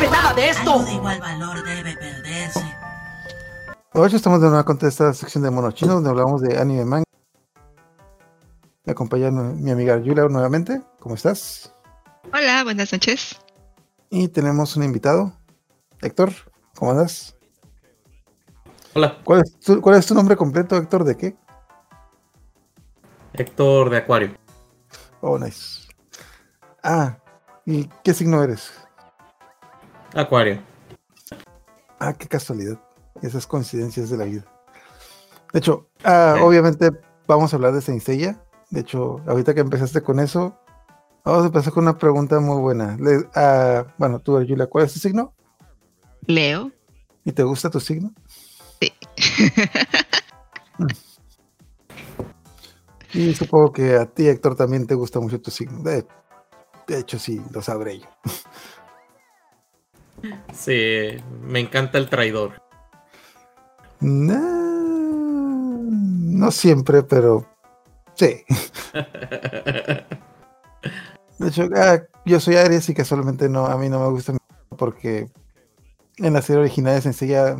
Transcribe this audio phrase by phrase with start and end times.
[0.00, 0.82] sabe nada de esto.
[0.84, 2.76] De igual valor debe perderse.
[3.92, 7.04] Hoy estamos de nuevo con esta sección de Mono Chino, donde hablamos de anime manga.
[8.84, 10.80] Me acompaña mi amiga Yula nuevamente.
[11.00, 11.74] ¿Cómo estás?
[12.32, 13.38] Hola, buenas noches.
[14.08, 15.32] Y tenemos un invitado,
[16.00, 16.32] Héctor.
[16.76, 17.36] ¿Cómo andas?
[18.94, 19.18] Hola.
[19.22, 21.04] ¿Cuál es, tu, ¿Cuál es tu nombre completo, Héctor?
[21.04, 21.36] ¿De qué?
[23.34, 24.34] Héctor de Acuario.
[25.20, 25.88] Oh, nice.
[26.82, 27.18] Ah,
[27.66, 28.72] ¿y qué signo eres?
[30.14, 30.60] Acuario.
[31.98, 32.80] Ah, qué casualidad.
[33.22, 34.44] Esas coincidencias de la vida.
[35.52, 36.90] De hecho, ah, obviamente
[37.26, 38.42] vamos a hablar de Saint Seiya.
[38.70, 40.56] De hecho, ahorita que empezaste con eso,
[41.24, 42.96] vamos a empezar con una pregunta muy buena.
[42.98, 45.34] Le, ah, bueno, tú, Julia, ¿cuál es tu signo?
[46.26, 46.70] Leo.
[47.24, 48.12] ¿Y te gusta tu signo?
[48.80, 48.92] Sí.
[53.12, 55.82] y supongo que a ti, Héctor, también te gusta mucho tu signo.
[55.82, 56.06] De,
[56.86, 58.06] de hecho, sí, lo sabré yo.
[60.52, 62.60] Sí, me encanta el traidor.
[64.00, 64.38] No,
[65.90, 67.46] no siempre, pero
[68.14, 68.44] sí.
[71.38, 74.34] De hecho, ah, yo soy Aries y casualmente no, a mí no me gusta
[74.76, 75.30] porque
[76.18, 77.56] en la serie original de Senseiya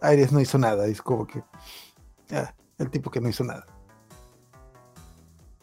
[0.00, 0.86] Aries no hizo nada.
[0.86, 1.42] Es como que
[2.32, 3.66] ah, el tipo que no hizo nada.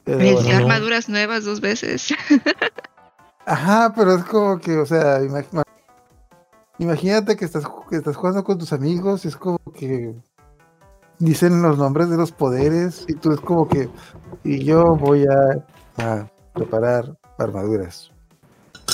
[0.04, 2.14] Pero, bueno, armaduras nuevas dos veces.
[3.46, 5.67] Ajá, pero es como que, o sea, imagínate
[6.78, 10.14] que estás, que estás jugando con tus amigos y es como que
[11.20, 13.90] dicen los nombres de los poderes y tú es como que
[14.44, 15.66] y yo voy a,
[16.04, 18.12] a preparar armaduras.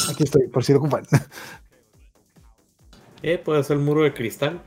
[0.10, 1.04] Aquí estoy, por si lo ocupan.
[3.24, 3.38] ¿Eh?
[3.38, 4.62] ¿Puede ser el muro de cristal?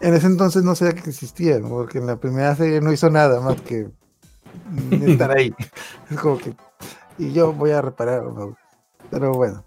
[0.00, 1.68] En ese entonces no sabía que existía, ¿no?
[1.68, 3.88] porque en la primera serie no hizo nada más que
[4.90, 5.54] estar ahí.
[6.10, 6.54] es como que.
[7.18, 8.24] Y yo voy a reparar.
[9.10, 9.64] Pero bueno.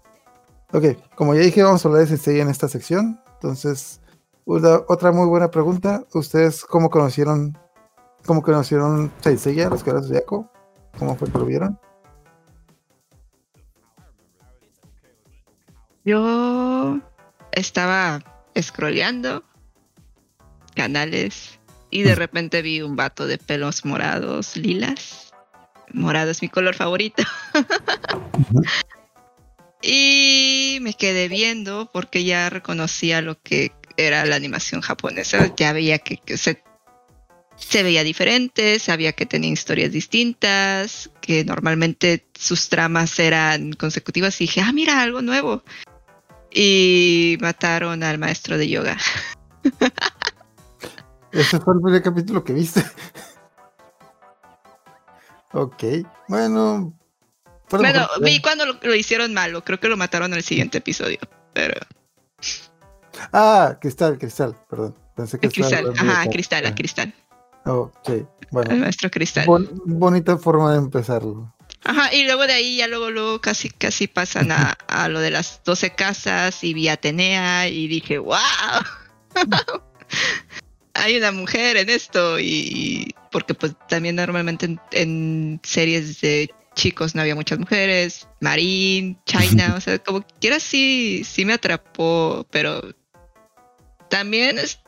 [0.72, 0.84] Ok,
[1.14, 3.20] como ya dije, vamos a hablar de Sensei en esta sección.
[3.34, 4.00] Entonces,
[4.46, 6.04] una, otra muy buena pregunta.
[6.14, 7.58] ¿Ustedes cómo conocieron
[8.24, 10.48] cómo conocieron Sensei, los caras de Echo?
[10.98, 11.78] ¿Cómo fue que lo vieron?
[16.04, 16.98] Yo
[17.52, 18.20] estaba
[18.60, 19.44] scrolleando
[20.74, 25.32] canales y de repente vi un vato de pelos morados, lilas.
[25.92, 27.22] Morado es mi color favorito.
[29.82, 35.54] Y me quedé viendo porque ya reconocía lo que era la animación japonesa.
[35.56, 36.62] Ya veía que, se,
[37.56, 44.44] se veía diferente, sabía que tenía historias distintas, que normalmente sus tramas eran consecutivas y
[44.44, 45.62] dije, ah, mira, algo nuevo
[46.54, 48.96] y mataron al maestro de yoga.
[51.32, 52.84] Ese fue el primer capítulo que viste.
[55.52, 55.82] ok,
[56.28, 56.92] bueno.
[57.78, 59.64] Bueno, vi cuando lo, lo, hicieron malo.
[59.64, 61.18] Creo que lo mataron en el siguiente episodio.
[61.52, 61.80] Pero.
[63.32, 64.96] Ah, cristal, cristal, perdón.
[65.16, 67.14] Pensé que el cristal, ajá, cristal, a cristal.
[68.06, 68.70] Sí, bueno.
[68.70, 69.46] El maestro cristal.
[69.46, 71.54] Bon, bonita forma de empezarlo.
[71.84, 75.30] Ajá, y luego de ahí ya luego, luego casi, casi pasan a, a lo de
[75.30, 78.38] las 12 casas y vi Atenea y dije, wow,
[80.94, 87.14] hay una mujer en esto y porque pues también normalmente en, en, series de chicos
[87.14, 92.80] no había muchas mujeres, Marín, China, o sea, como quiera sí, sí me atrapó, pero
[94.08, 94.80] también es,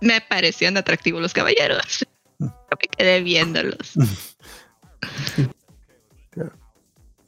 [0.00, 2.06] me parecían atractivos los caballeros.
[2.38, 3.94] me quedé viéndolos.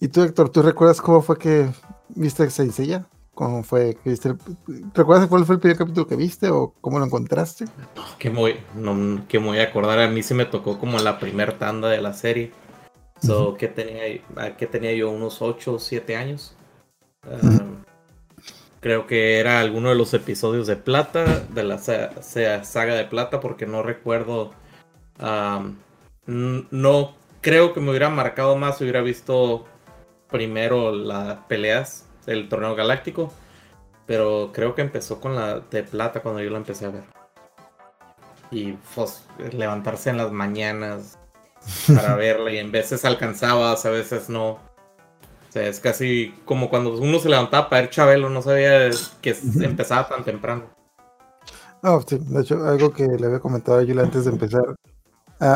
[0.00, 1.70] ¿Y tú, Héctor, tú recuerdas cómo fue que
[2.10, 3.06] viste Senseiya?
[3.32, 4.28] ¿Cómo fue que viste?
[4.28, 4.38] El...
[4.92, 7.64] ¿Recuerdas cuál fue el primer capítulo que viste o cómo lo encontraste?
[8.18, 11.18] Que muy, no, que me voy a acordar, a mí se me tocó como la
[11.18, 12.52] primer tanda de la serie.
[13.24, 13.56] So, uh -huh.
[13.56, 16.56] que tenía, que tenía yo unos 8 o 7 años.
[17.26, 17.84] Uh, uh -huh.
[18.80, 23.66] Creo que era alguno de los episodios de Plata, de la saga de Plata, porque
[23.66, 24.50] no recuerdo.
[25.18, 25.76] Um,
[26.26, 29.66] no creo que me hubiera marcado más si hubiera visto
[30.30, 33.32] primero las peleas del torneo galáctico,
[34.06, 37.04] pero creo que empezó con la de plata cuando yo la empecé a ver.
[38.50, 41.18] Y pues, levantarse en las mañanas
[41.94, 44.50] para verla y en veces alcanzabas, a veces no.
[44.50, 48.90] O sea, es casi como cuando uno se levantaba para ver Chabelo, no sabía
[49.20, 50.64] que empezaba tan temprano.
[51.82, 54.74] No, sí, de hecho, algo que le había comentado a Yula antes de empezar.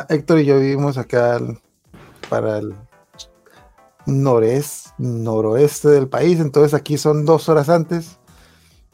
[0.09, 1.41] Héctor y yo vivimos acá
[2.29, 2.75] para el
[4.05, 8.19] noreste, noroeste del país, entonces aquí son dos horas antes.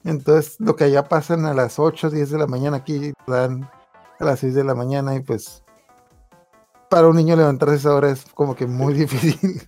[0.04, 3.68] Entonces lo que allá pasan a las 8, 10 de la mañana, aquí dan
[4.20, 5.63] a las 6 de la mañana y pues
[6.94, 9.60] para un niño levantarse a esa hora es como que muy difícil.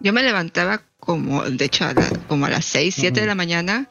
[0.00, 3.36] Yo me levantaba como, de hecho, a la- como a las 6, 7 de la
[3.36, 3.88] mañana,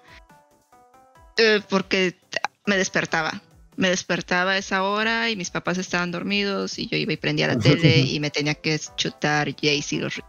[1.38, 2.20] eh, porque
[2.66, 3.42] me despertaba.
[3.78, 7.48] Me despertaba a esa hora y mis papás estaban dormidos y yo iba y prendía
[7.48, 10.22] la tele y me tenía que chutar Jace y los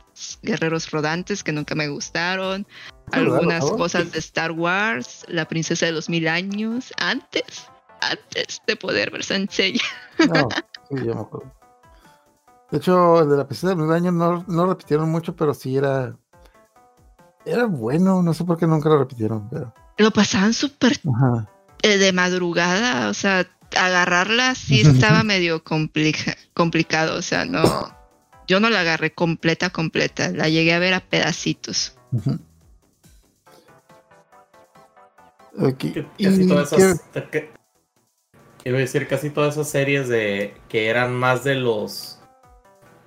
[0.43, 2.69] guerreros rodantes que nunca me gustaron.
[3.11, 7.67] Claro, Algunas cosas de Star Wars, la princesa de los mil años, antes,
[8.01, 9.83] antes de poder ver Saint Seiya.
[10.29, 10.49] No,
[10.91, 11.56] sí, yo me acuerdo.
[12.71, 15.77] De hecho, el de la PC de los años no, no repitieron mucho, pero sí
[15.77, 16.17] era.
[17.45, 19.73] Era bueno, no sé por qué nunca lo repitieron, pero.
[19.99, 21.49] Lo pasaban súper Ajá.
[21.83, 23.47] eh, de madrugada, o sea,
[23.79, 27.63] agarrarla sí estaba medio complica- complicado, o sea, no,
[28.49, 31.97] yo no la agarré completa, completa, la llegué a ver a pedacitos.
[32.13, 32.39] ujú.
[35.59, 37.01] Ok, Que y Casi todas esas.
[37.31, 37.51] que-
[38.63, 42.16] Quiero decir, casi todas esas series de que eran más de los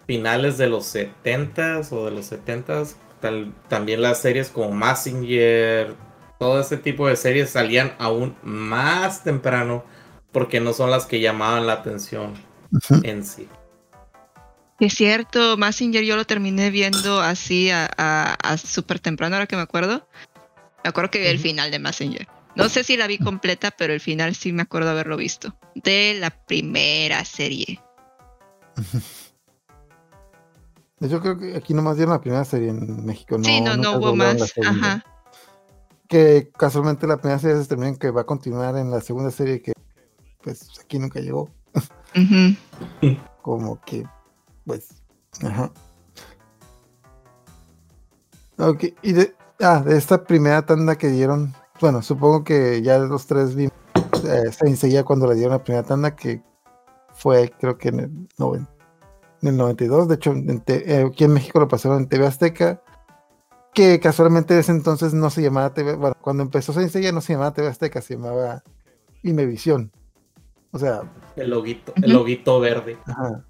[0.09, 2.95] finales de los 70s o de los 70s.
[3.21, 5.93] tal- también las series como Massinger,
[6.39, 9.83] todo ese tipo de series salían aún más temprano
[10.31, 12.33] porque no son las que llamaban la atención
[13.03, 13.47] en sí.
[14.79, 19.57] Es cierto, Massinger yo lo terminé viendo así a, a, a súper temprano, ahora que
[19.57, 20.07] me acuerdo.
[20.83, 22.27] Me acuerdo que vi el final de Massinger.
[22.55, 25.55] No sé si la vi completa, pero el final sí me acuerdo haberlo visto.
[25.75, 27.79] De la primera serie.
[31.01, 33.37] Yo creo que aquí nomás dieron la primera serie en México.
[33.37, 34.53] No, sí, no, no hubo más.
[34.65, 35.03] Ajá.
[36.07, 39.61] Que casualmente la primera serie se termina que va a continuar en la segunda serie
[39.61, 39.73] que
[40.41, 41.49] pues aquí nunca llegó.
[41.73, 41.79] Uh
[42.19, 43.19] -huh.
[43.41, 44.05] Como que,
[44.65, 45.01] pues,
[45.41, 45.71] ajá.
[48.57, 53.25] Ok, y de, ah, de esta primera tanda que dieron, bueno, supongo que ya los
[53.25, 53.73] tres vimos
[54.25, 56.43] eh, enseguida cuando le dieron la primera tanda que
[57.13, 58.78] fue creo que en el 90
[59.41, 60.07] del 92.
[60.07, 62.81] De hecho, en eh, aquí en México lo pasaron en TV Azteca,
[63.73, 65.95] que casualmente en ese entonces no se llamaba TV.
[65.95, 68.63] Bueno, cuando empezó Sensei no se llamaba TV Azteca, se llamaba
[69.23, 69.91] Imevisión.
[70.71, 71.01] O sea.
[71.35, 72.97] El loguito, el loguito verde.
[73.05, 73.45] Ajá.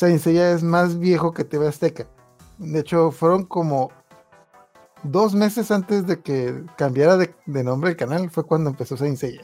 [0.00, 2.06] Es más viejo que TV Azteca.
[2.58, 3.90] De hecho, fueron como
[5.02, 9.40] dos meses antes de que cambiara de, nombre el canal, fue cuando empezó Sensei.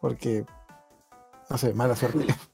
[0.00, 0.44] Porque,
[1.50, 2.26] no sé, mala suerte.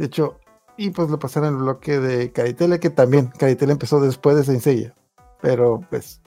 [0.00, 0.40] De hecho,
[0.78, 4.44] y pues lo pasaron en el bloque de Caritele, que también Caritele empezó después de
[4.44, 4.94] Saint Seiya.
[5.42, 6.22] Pero, pues,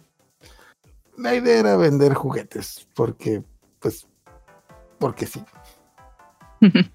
[1.18, 3.42] la idea era vender juguetes, porque,
[3.80, 4.08] pues,
[5.00, 5.44] porque sí.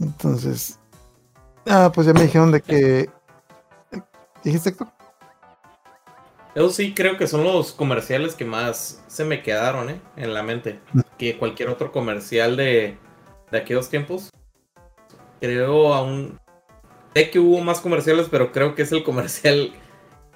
[0.00, 0.80] Entonces,
[1.66, 3.10] ah, pues ya me dijeron de que.
[4.42, 4.88] ¿Dijiste Héctor?
[6.56, 10.00] Yo sí creo que son los comerciales que más se me quedaron ¿eh?
[10.16, 10.80] en la mente.
[11.18, 12.96] Que cualquier otro comercial de,
[13.50, 14.30] de aquellos tiempos.
[15.40, 16.38] Creo aún...
[17.14, 19.72] Sé que hubo más comerciales, pero creo que es el comercial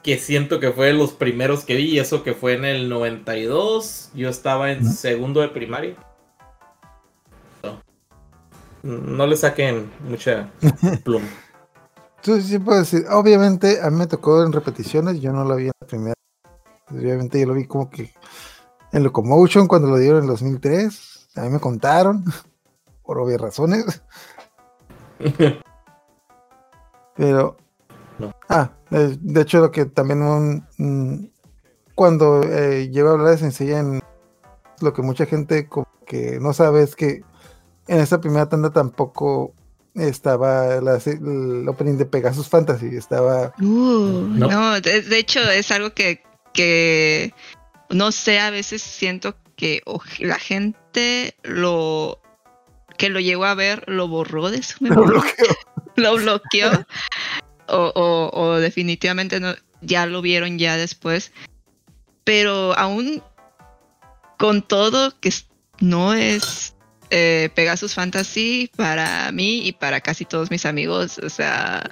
[0.02, 1.98] que siento que fue de los primeros que vi.
[1.98, 4.10] Eso que fue en el 92.
[4.14, 5.96] Yo estaba en segundo de primaria.
[8.82, 10.50] No, no le saquen mucha
[11.04, 11.28] pluma.
[12.16, 15.64] Entonces, sí puedo decir, obviamente a mí me tocó en repeticiones, yo no lo vi
[15.64, 16.14] en la primera.
[16.88, 18.12] Obviamente yo lo vi como que
[18.92, 21.30] en Locomotion cuando lo dieron en el 2003.
[21.36, 22.24] A mí me contaron,
[23.02, 24.02] por obvias razones.
[27.16, 27.56] Pero,
[28.18, 28.32] No.
[28.48, 31.32] ah, de, de hecho lo que también un- un-
[31.94, 34.00] cuando eh, llego a hablar de sencilla en
[34.80, 37.22] lo que mucha gente como que no sabe es que
[37.86, 39.52] en esa primera tanda tampoco
[39.94, 44.48] estaba la el opening de Pegasus Fantasy, estaba Uh, No.
[44.50, 46.22] no, de, de hecho es algo que,
[46.54, 47.34] que
[47.90, 49.82] no sé, a veces siento que
[50.18, 52.18] la gente lo
[52.96, 55.56] que lo llegó a ver lo borró de su lo memoria, bloqueó.
[55.96, 56.86] lo bloqueó
[57.68, 61.32] o, o- o definitivamente no, ya lo vieron ya después,
[62.24, 63.22] pero aún
[64.38, 65.32] con todo que
[65.80, 66.74] no es
[67.10, 71.82] eh, Pegasus Fantasy para mí y para casi todos mis amigos, o sea,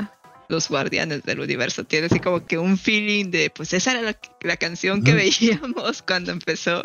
[0.48, 1.84] los guardianes del universo.
[1.84, 6.02] Tiene así como que un feeling de, pues esa era la, la canción que veíamos
[6.02, 6.82] cuando empezó.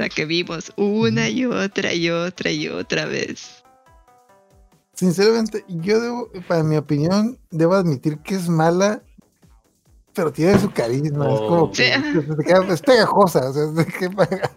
[0.00, 3.62] La que vimos una y otra y otra y otra vez.
[4.94, 9.02] Sinceramente, yo debo, para mi opinión, debo admitir que es mala,
[10.14, 11.70] pero tiene su carisma, es como Oh.
[11.70, 12.72] que Sí.
[12.72, 14.50] es pegajosa, o sea, es de que pega-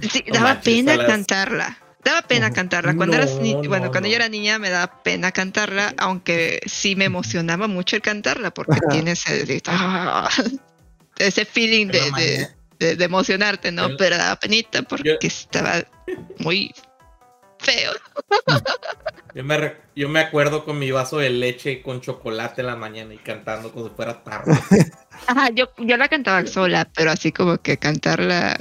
[0.00, 1.78] Sí, daba pena las- cantarla.
[2.02, 2.94] Daba pena cantarla.
[2.96, 4.10] Cuando eras ni- No, bueno, no, cuando no.
[4.10, 8.78] yo era niña me daba pena cantarla, aunque sí me emocionaba mucho el cantarla, porque
[8.90, 10.28] tiene ese, ah,
[11.18, 13.86] ese feeling de, de- de emocionarte, ¿no?
[13.86, 15.84] El- Pero daba penita porque Yo- estaba
[16.38, 16.72] muy
[17.58, 17.92] feo.
[19.34, 22.76] Yo me, re- yo me acuerdo con mi vaso de leche con chocolate en la
[22.76, 24.52] mañana y cantando como si fuera tarde.
[25.26, 28.56] Ajá, yo, yo la cantaba sola, pero así como que cantarla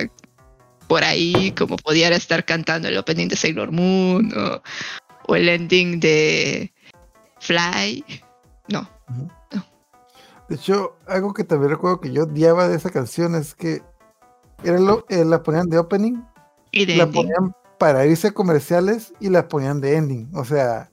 [0.88, 4.64] por ahí, como podía estar cantando el opening de Sailor Moon o,
[5.28, 6.74] o el ending de
[7.40, 8.04] Fly.
[8.70, 8.90] No,
[10.50, 13.82] De hecho, algo que también recuerdo que yo odiaba de esa canción es que
[14.64, 16.22] era lo, eh, la ponían de opening,
[16.72, 17.22] y de la ending.
[17.22, 20.30] ponían para irse a comerciales y la ponían de ending.
[20.36, 20.90] O sea,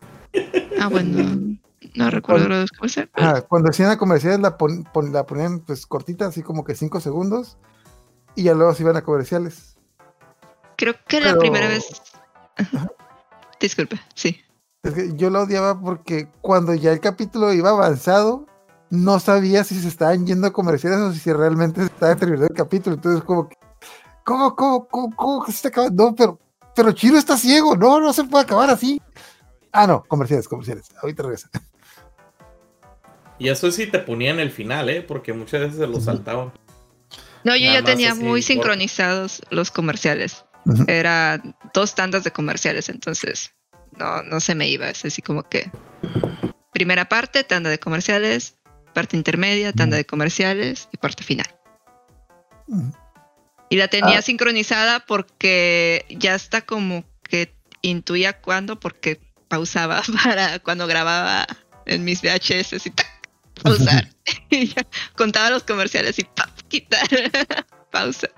[0.80, 1.56] Ah, bueno,
[1.94, 5.60] no recuerdo Cuando- los pero- ajá, cuando hacían a comerciales la, pon- pon- la ponían
[5.60, 7.58] pues cortita, así como que 5 segundos,
[8.36, 9.76] y ya luego se iban a comerciales.
[10.76, 11.86] Creo que la pero- primera vez.
[13.60, 14.40] Disculpe, sí.
[14.82, 18.46] Es que yo la odiaba porque cuando ya el capítulo iba avanzado,
[18.88, 22.56] no sabía si se estaban yendo a comerciales o si realmente se estaba terminando el
[22.56, 22.96] capítulo.
[22.96, 23.56] Entonces, como que,
[24.30, 26.04] ¿cómo, cómo, cómo, cómo que se está acabando?
[26.04, 26.38] No, pero,
[26.76, 29.00] pero Chiro está ciego, no, no se puede acabar así.
[29.72, 30.86] Ah, no, comerciales, comerciales.
[31.02, 31.50] Ahorita regresa.
[33.38, 35.02] Y eso sí te ponía en el final, ¿eh?
[35.02, 36.52] Porque muchas veces se lo saltaban.
[37.42, 40.44] No, yo Nada ya tenía así, muy por- sincronizados los comerciales.
[40.66, 40.84] Ujú.
[40.86, 43.52] Era dos tandas de comerciales, entonces
[43.98, 44.90] no, no se me iba.
[44.90, 45.70] Es así como que
[46.72, 48.58] primera parte, tanda de comerciales,
[48.94, 51.46] parte intermedia, tanda de comerciales y parte final.
[52.68, 52.92] Ujú.
[53.70, 54.22] Y la tenía Ah.
[54.22, 61.46] sincronizada porque ya está como que intuía cuándo, porque pausaba para cuando grababa
[61.86, 63.06] en mis VHS y ¡tac!
[63.62, 64.08] pausar.
[64.50, 64.86] y ya
[65.16, 66.50] contaba los comerciales y ¡pap!
[66.68, 67.08] quitar
[67.90, 68.28] pausa.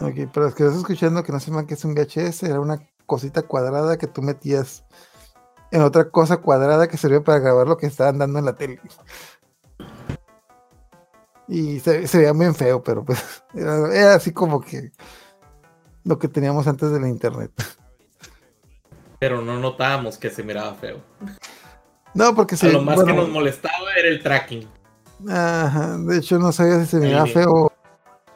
[0.00, 2.80] Ok, pero los que estás escuchando que no sepan que es un VHS, era una
[3.06, 4.84] cosita cuadrada que tú metías
[5.70, 8.80] en otra cosa cuadrada que servía para grabar lo que estaban dando en la tele.
[11.52, 14.90] Y se, se veía muy feo, pero pues era, era así como que
[16.02, 17.52] lo que teníamos antes de la internet.
[19.20, 21.02] Pero no notábamos que se miraba feo.
[22.14, 24.66] No, porque A se, lo más que nos molestaba era el tracking.
[25.28, 27.70] ajá, de hecho no sabía si se miraba feo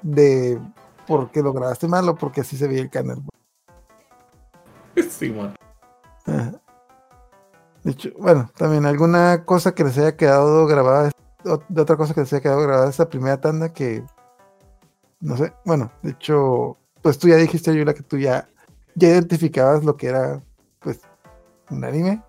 [0.03, 0.61] de
[1.07, 3.23] porque lo grabaste mal o porque así se veía el canal.
[5.09, 5.55] sí, man.
[6.27, 6.53] Ajá.
[7.83, 11.11] De hecho, bueno, también alguna cosa que les haya quedado grabada,
[11.69, 14.05] de otra cosa que les haya quedado grabada esta primera tanda que,
[15.21, 18.49] no sé, bueno, de hecho, pues tú ya dijiste, Yula, que tú ya,
[18.95, 20.43] ya identificabas lo que era,
[20.81, 21.01] pues,
[21.71, 22.23] un anime.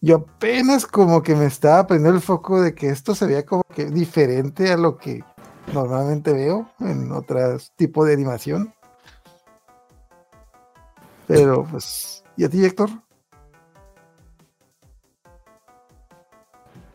[0.00, 3.64] Yo apenas como que me estaba prendiendo el foco de que esto se veía como
[3.64, 5.24] que diferente a lo que
[5.72, 8.72] normalmente veo en otros tipos de animación.
[11.26, 12.90] Pero pues, ¿y a ti, Héctor?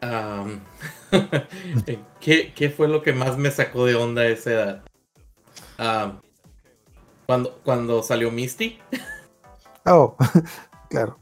[2.20, 4.84] ¿Qué, qué fue lo que más me sacó de onda a esa edad?
[5.78, 6.20] Am,
[7.26, 8.80] cuando, cuando salió Misty,
[9.86, 10.16] Oh,
[10.90, 11.18] claro.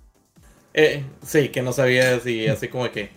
[0.74, 3.12] eh, sí, que no sabía si así como que.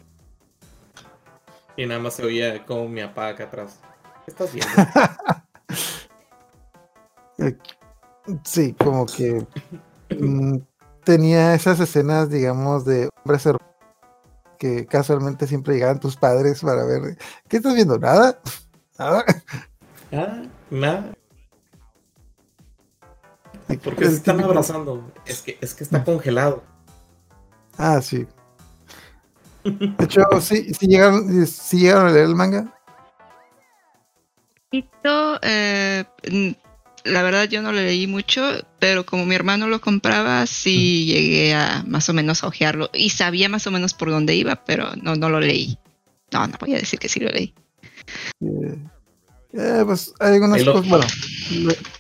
[1.76, 3.80] Y nada más se oía como mi papá acá atrás.
[4.24, 4.72] ¿Qué estás viendo?
[8.44, 9.44] Sí, como que
[10.18, 10.58] mm,
[11.04, 13.58] tenía esas escenas, digamos, de hombres her-
[14.58, 17.16] que casualmente siempre llegaban tus padres para ver.
[17.48, 17.98] ¿Qué estás viendo?
[17.98, 18.38] ¿Nada?
[18.98, 19.24] ¿Nada?
[20.12, 21.12] ah, nada.
[23.82, 25.10] ¿Por qué se están típico- abrazando?
[25.26, 26.62] Es que, es que está congelado.
[27.78, 28.26] Ah, sí.
[29.64, 32.72] De hecho, sí, sí llegaron, sí llegaron a leer el manga.
[34.70, 36.04] Poquito, eh,
[37.04, 38.42] la verdad yo no lo leí mucho,
[38.78, 43.10] pero como mi hermano lo compraba, sí llegué a más o menos a ojearlo y
[43.10, 45.78] sabía más o menos por dónde iba, pero no, no lo leí.
[46.32, 47.54] No, no voy a decir que sí lo leí.
[48.40, 48.78] Eh,
[49.52, 50.88] eh, pues hay algunas cosas.
[50.88, 51.06] Bueno,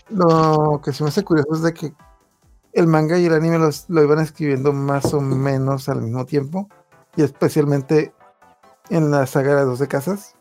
[0.08, 1.92] lo, que se me hace curioso es de que
[2.72, 6.68] el manga y el anime los, lo iban escribiendo más o menos al mismo tiempo,
[7.16, 8.12] y especialmente
[8.90, 10.34] en la saga de 12 casas.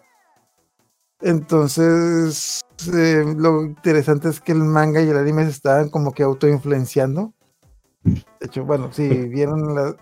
[1.24, 2.62] Entonces,
[2.94, 7.34] eh, lo interesante es que el manga y el anime se estaban como que autoinfluenciando.
[8.04, 9.96] De hecho, bueno, si vieron la,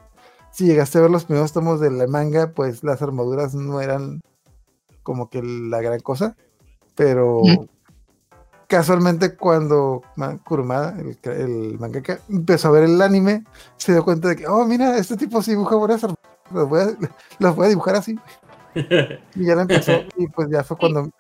[0.51, 4.19] si llegaste a ver los primeros tomos del manga, pues las armaduras no eran
[5.03, 6.35] como que la gran cosa,
[6.95, 7.67] pero
[8.67, 13.43] casualmente cuando Ma- Kurumada, el, el mangaka, empezó a ver el anime,
[13.77, 16.19] se dio cuenta de que, oh, mira, este tipo sí dibuja buenas armaduras,
[16.53, 16.85] las voy a,
[17.39, 18.17] las voy a dibujar así.
[19.35, 21.11] Y ya la empezó, y pues ya fue cuando,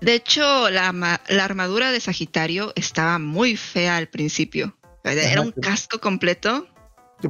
[0.00, 4.76] De hecho, la, la armadura de Sagitario estaba muy fea al principio.
[5.04, 6.66] Era un casco completo.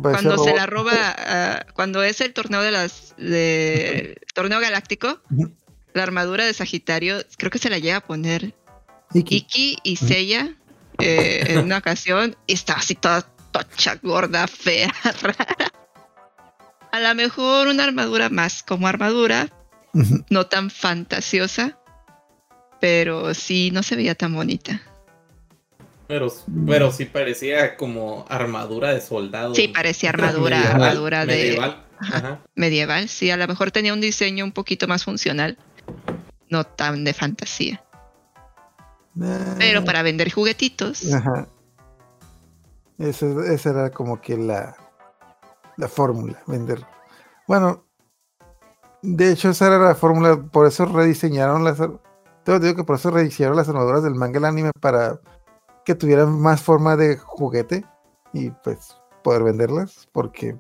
[0.03, 5.51] Cuando se la roba, ah, cuando es el torneo de las de torneo galáctico, Ujú.
[5.95, 8.55] la armadura de Sagitario, creo que se la llega a poner
[9.15, 9.37] Iki.
[9.37, 10.55] Iki y Seiya
[10.99, 15.73] eh, en una ocasión y estaba así toda, tocha, gorda, fea, rara.
[16.93, 19.49] A lo mejor una armadura más como armadura,
[20.31, 21.79] no tan fantasiosa,
[22.81, 24.81] pero sí no se veía tan bonita.
[26.07, 26.33] Pero,
[26.67, 29.55] pero sí parecía como armadura de soldado.
[29.55, 31.85] Sí, parecía armadura, Medieval, armadura de medieval.
[32.01, 32.41] Ajá.
[32.55, 33.09] Medieval.
[33.09, 35.59] Sí, a lo mejor tenía un diseño un poquito más funcional,
[36.49, 37.85] no tan de fantasía.
[39.59, 41.49] Pero para vender juguetitos, Ajá.
[42.99, 44.77] Esa, esa era como que la,
[45.79, 46.85] la fórmula, vender.
[47.47, 47.85] Bueno,
[49.01, 51.79] de hecho esa era la fórmula, por eso rediseñaron las...
[52.45, 55.21] Te digo que por eso rediseñaron las armaduras del manga el anime para
[55.85, 57.87] que tuvieran más forma de juguete
[58.33, 60.59] y pues poder venderlas, porque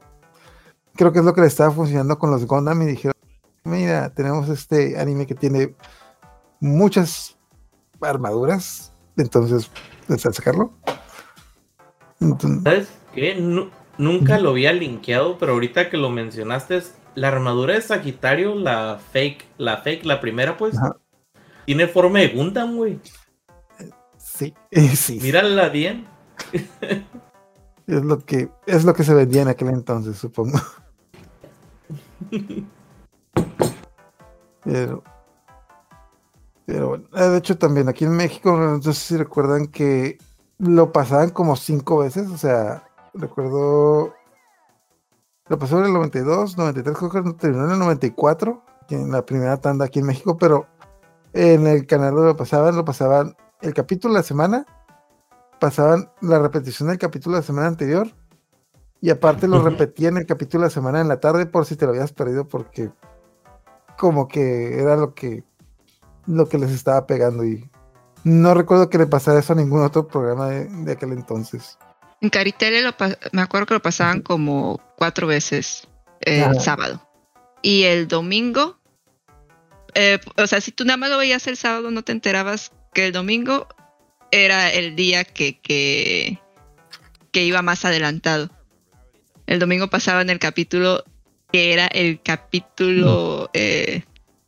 [0.95, 3.15] creo que es lo que le estaba funcionando con los Gundam y dijeron,
[3.65, 5.75] mira, tenemos este anime que tiene
[6.61, 7.37] muchas
[8.01, 9.71] armaduras, entonces,
[10.09, 10.73] a sacarlo.
[12.21, 13.35] Entonces, ¿Sabes qué?
[13.35, 18.55] Nu- nunca lo había linkeado, pero ahorita que lo mencionaste, es la armadura de Sagitario,
[18.55, 20.97] la fake, la fake, la primera, pues, Ajá.
[21.67, 23.01] tiene forma de Gundam, güey.
[24.17, 24.55] sí,
[24.95, 26.07] sí, Mírala bien.
[27.87, 30.59] es lo que es lo que se vendía en aquel entonces, supongo.
[34.65, 35.03] Pero,
[36.67, 40.19] pero bueno, eh, de hecho también aquí en México, no sé si recuerdan que
[40.59, 42.88] lo pasaban como cinco veces, o sea,
[43.19, 44.15] recuerdo,
[45.49, 49.25] lo pasó en el 92, 93, creo que terminó en el 94, aquí en la
[49.25, 50.67] primera tanda aquí en México, pero
[51.33, 54.67] en el canal donde lo pasaban, lo pasaban el capítulo de la semana,
[55.61, 58.09] pasaban la repetición del capítulo de la semana anterior,
[59.01, 61.85] y aparte lo repetían el capítulo de la semana en la tarde por si te
[61.85, 62.91] lo habías perdido, porque
[63.97, 65.45] como que era lo que
[66.27, 67.71] lo que les estaba pegando y
[68.23, 71.79] no recuerdo que le pasara eso a ningún otro programa de, de aquel entonces.
[72.21, 72.95] En Caritele lo
[73.33, 75.87] me acuerdo que lo pasaban como cuatro veces
[76.21, 77.07] el sábado.
[77.63, 78.79] Y el domingo,
[79.95, 83.07] eh, o sea, si tú nada más lo veías el sábado, no te enterabas que
[83.07, 83.69] el domingo
[84.31, 86.39] era el día que, que,
[87.33, 88.51] que iba más adelantado.
[89.47, 91.05] El domingo pasaba en el capítulo
[91.51, 94.03] que era el capítulo eh,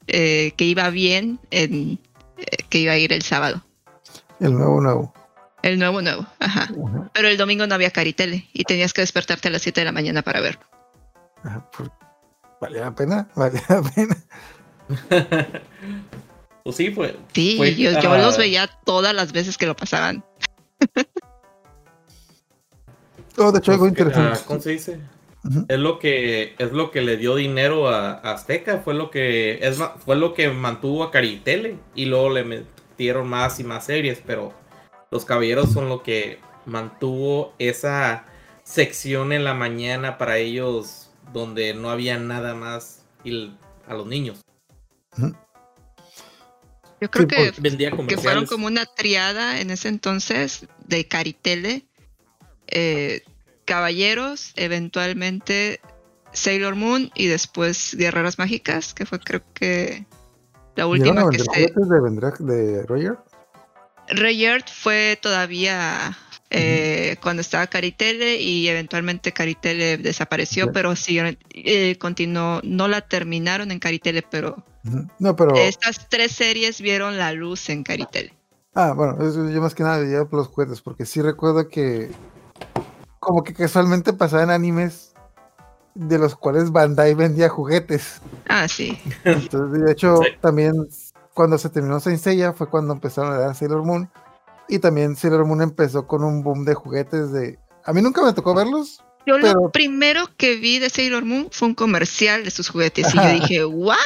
[0.07, 1.99] eh, que iba bien, en,
[2.37, 3.64] eh, que iba a ir el sábado.
[4.38, 5.14] El nuevo nuevo.
[5.62, 6.62] El nuevo nuevo, ajá.
[6.62, 9.85] Ajá, Pero el domingo no había Caritele y tenías que despertarte a las 7 de
[9.87, 10.62] la mañana para verlo.
[11.44, 11.92] ajá, por-
[12.61, 13.29] ¿Valía la pena?
[13.37, 14.16] ¿Valía la pena?
[16.62, 17.16] Pues sí, fue.
[17.33, 18.18] Sí, Fue- yo, yo ah.
[18.18, 20.23] los veía todas las veces que lo pasaban.
[23.38, 24.40] Oh, de hecho, algo pues, ah, interesante.
[24.46, 25.01] ¿Cómo se dice?
[25.68, 29.66] Es lo que es lo que le dio dinero a, a Azteca, fue lo que
[29.66, 34.20] es fue lo que mantuvo a Caritele y luego le metieron más y más series,
[34.27, 34.53] pero
[35.11, 38.25] los caballeros son lo que mantuvo esa
[38.62, 43.53] sección en la mañana para ellos donde no había nada más y
[43.87, 44.40] a los niños.
[47.01, 51.87] Yo creo que, Vendía que fueron como una triada en ese entonces de Caritele,
[52.68, 53.23] eh,
[53.64, 55.81] Caballeros, eventualmente
[56.33, 60.07] Sailor Moon y después Guerreras Mágicas, que fue creo que
[60.77, 62.44] la ¿Llegaron a última que se...
[62.44, 63.18] de Roger?
[64.11, 66.16] Rayard fue todavía
[66.51, 71.18] eh, cuando estaba Caritele y eventualmente Caritele desapareció, pero sí
[71.55, 74.64] eh, continuó, no la terminaron en Caritele, pero.
[75.18, 75.55] No, pero.
[75.55, 78.33] estas tres series vieron la luz en Caritele.
[78.75, 82.11] Ah, bueno, eso yo más que nada veía por los juguetes, porque sí recuerdo que
[83.18, 85.12] como que casualmente pasaban animes
[85.94, 88.20] de los cuales Bandai vendía juguetes.
[88.49, 88.99] Ah, sí.
[89.25, 90.31] Entonces, de hecho, Sí.
[90.40, 90.73] también
[91.35, 94.11] cuando se terminó Saint Seiya fue cuando empezaron a dar Sailor Moon.
[94.69, 97.59] Y también Sailor Moon empezó con un boom de juguetes de...
[97.85, 99.03] A mí nunca me tocó verlos.
[99.27, 103.12] Yo lo Pero- primero que vi de Sailor Moon fue un comercial de sus juguetes
[103.14, 103.97] y yo dije, ¿what?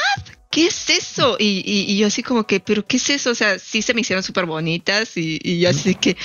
[0.49, 1.35] ¿Qué es eso?
[1.39, 3.31] Y, y- y yo así como que, ¿pero qué es eso?
[3.31, 6.17] O sea, sí se me hicieron súper bonitas y, y yo así que,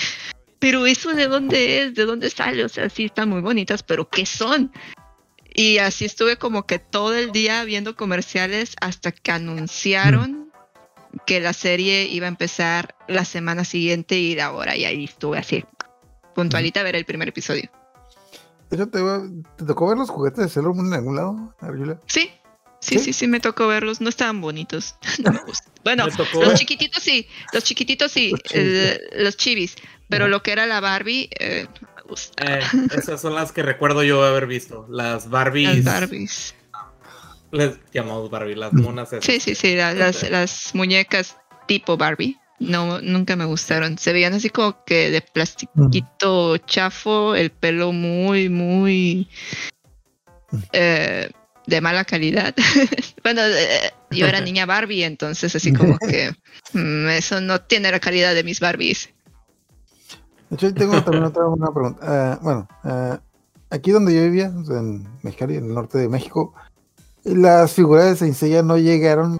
[0.58, 1.94] ¿pero eso de dónde es?
[1.94, 2.64] ¿De dónde sale?
[2.64, 4.72] O sea, sí están muy bonitas, pero ¿qué son?
[5.54, 10.49] Y así estuve como que todo el día viendo comerciales hasta que anunciaron
[11.26, 15.64] que la serie iba a empezar la semana siguiente y ahora y ahí estuve así,
[16.34, 17.70] puntualita a ver el primer episodio.
[18.68, 22.00] Te, ¿te tocó ver los juguetes de Sailor Moon en algún lado, Arjula?
[22.06, 22.30] Sí,
[22.78, 23.04] sí, ¿Sí?
[23.06, 24.00] sí, sí, me tocó verlos.
[24.00, 24.94] No estaban bonitos.
[25.24, 25.72] No me gustan.
[25.82, 29.76] Bueno, los chiquititos sí, los chiquititos sí, Los chivis, eh, los chivis.
[30.08, 32.58] Pero lo que era la Barbie, eh, no me gusta.
[32.58, 32.60] Eh,
[32.96, 34.86] esas son las que recuerdo yo haber visto.
[34.88, 35.84] Las Barbies.
[35.84, 36.54] Las Barbies.
[37.52, 39.24] Les llamamos Barbie, las monas esas.
[39.24, 41.36] Sí, sí, sí, la- las, las muñecas
[41.66, 42.36] tipo Barbie.
[42.58, 43.96] No, nunca me gustaron.
[43.96, 49.28] Se veían así como que de plastiquito chafo, el pelo muy, muy
[50.72, 51.30] eh,
[51.66, 52.54] de mala calidad.
[53.24, 56.32] bueno, eh, yo era niña Barbie, entonces así como que
[56.74, 59.08] mm, eso no tiene la calidad de mis Barbies.
[60.50, 62.00] De hecho, tengo también otra una pregunta.
[62.02, 62.68] Ah, bueno,
[63.70, 66.54] aquí donde yo vivía, en Mexicali, en el norte de México,
[67.24, 69.38] las figuras de Saint Seiya no llegaron,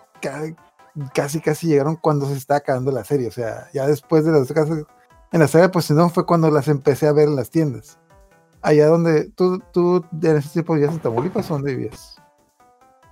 [1.14, 3.28] casi casi llegaron cuando se estaba acabando la serie.
[3.28, 4.84] O sea, ya después de las casas,
[5.32, 7.98] en la serie de pues no fue cuando las empecé a ver en las tiendas.
[8.62, 12.16] Allá donde tú, tú en ese tiempo vivías en Tamaulipas o dónde vivías?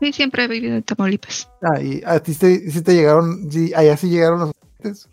[0.00, 1.48] Sí, siempre he vivido en Tamaulipas.
[1.62, 4.52] Ah, y a ti sí te, llegaron, sí, allá sí llegaron
[4.82, 5.08] los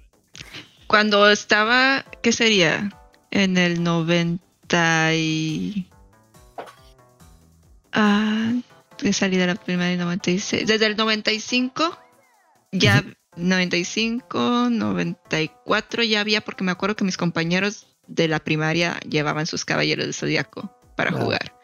[0.87, 2.89] Cuando estaba, ¿qué sería?
[3.31, 5.89] En el 90 y...
[7.93, 8.51] Ah,
[9.01, 10.67] de salida la primera y 96.
[10.67, 11.97] Desde el 95,
[12.71, 13.03] ya
[13.35, 19.65] 95, 94 ya había, porque me acuerdo que mis compañeros de la primaria llevaban sus
[19.65, 21.55] caballeros de zodiaco para ah, jugar.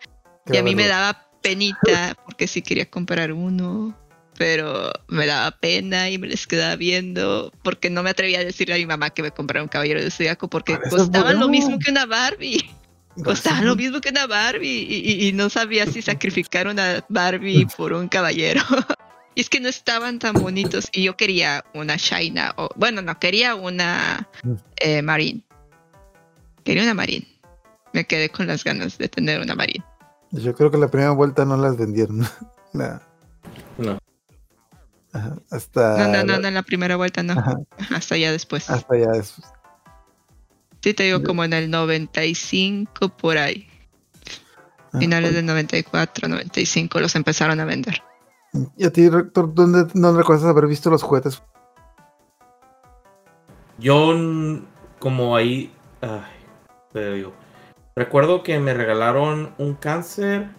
[0.51, 3.97] Y a mí me daba penita porque sí quería comprar uno,
[4.37, 8.75] pero me daba pena y me les quedaba viendo porque no me atrevía a decirle
[8.75, 11.91] a mi mamá que me comprara un caballero de zodiaco porque costaban lo mismo que
[11.91, 12.69] una Barbie.
[13.23, 18.07] Costaban lo mismo que una Barbie y, no sabía si sacrificar una Barbie por un
[18.07, 18.61] caballero.
[19.35, 23.19] y es que no estaban tan bonitos y yo quería una Shaina, o bueno, no,
[23.19, 24.29] quería una
[24.77, 25.43] eh, Marine.
[26.63, 27.27] Quería una Marine.
[27.93, 29.83] Me quedé con las ganas de tener una Marine.
[30.31, 32.25] Yo creo que la primera vuelta no las vendieron.
[33.77, 33.97] No.
[35.49, 35.97] hasta.
[35.97, 37.35] No, no, no, no, en la primera vuelta no.
[37.93, 38.69] Hasta ya después.
[38.69, 39.45] Hasta ya después.
[40.83, 43.67] Sí, te digo como en el 95 por ahí.
[44.93, 48.01] Ah, Finales del 94, 95 los empezaron a vender.
[48.77, 51.41] ¿Y a ti, Rector, dónde no recuerdas haber visto los juguetes?
[53.77, 54.13] Yo,
[54.99, 55.71] como ahí.
[56.01, 56.21] Ay,
[56.91, 57.33] te digo.
[57.95, 60.49] Recuerdo que me regalaron un cáncer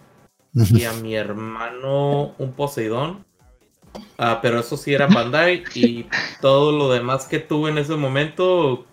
[0.53, 3.25] y a mi hermano un Poseidón.
[4.17, 6.07] Ah, pero eso sí era Bandai y
[6.41, 8.85] todo lo demás que tuve en ese momento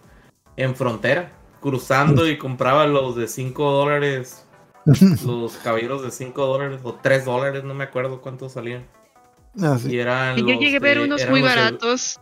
[0.62, 4.44] en frontera, cruzando y compraba los de 5 dólares,
[5.24, 8.86] los caballeros de 5 dólares o 3 dólares, no me acuerdo cuántos salían.
[9.60, 12.20] Ah, y eran yo llegué a ver unos muy baratos,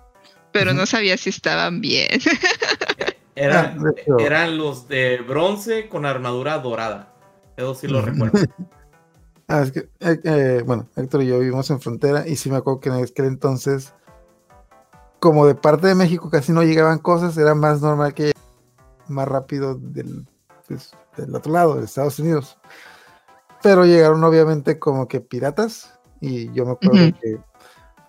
[0.53, 2.21] pero no sabía si estaban bien.
[3.41, 3.73] Ah,
[4.19, 7.15] eran los de bronce con armadura dorada.
[7.57, 8.41] Eso sí lo recuerdo.
[9.51, 12.59] Ah, es que, eh, eh, bueno, Héctor y yo vivimos en frontera y sí me
[12.59, 13.95] acuerdo que en aquel entonces,
[15.19, 18.33] como de parte de México casi no llegaban cosas, era más normal que
[19.09, 20.27] más rápido del,
[20.67, 22.59] pues, del otro lado, de Estados Unidos.
[23.63, 27.39] Pero llegaron obviamente como que piratas y yo me acuerdo que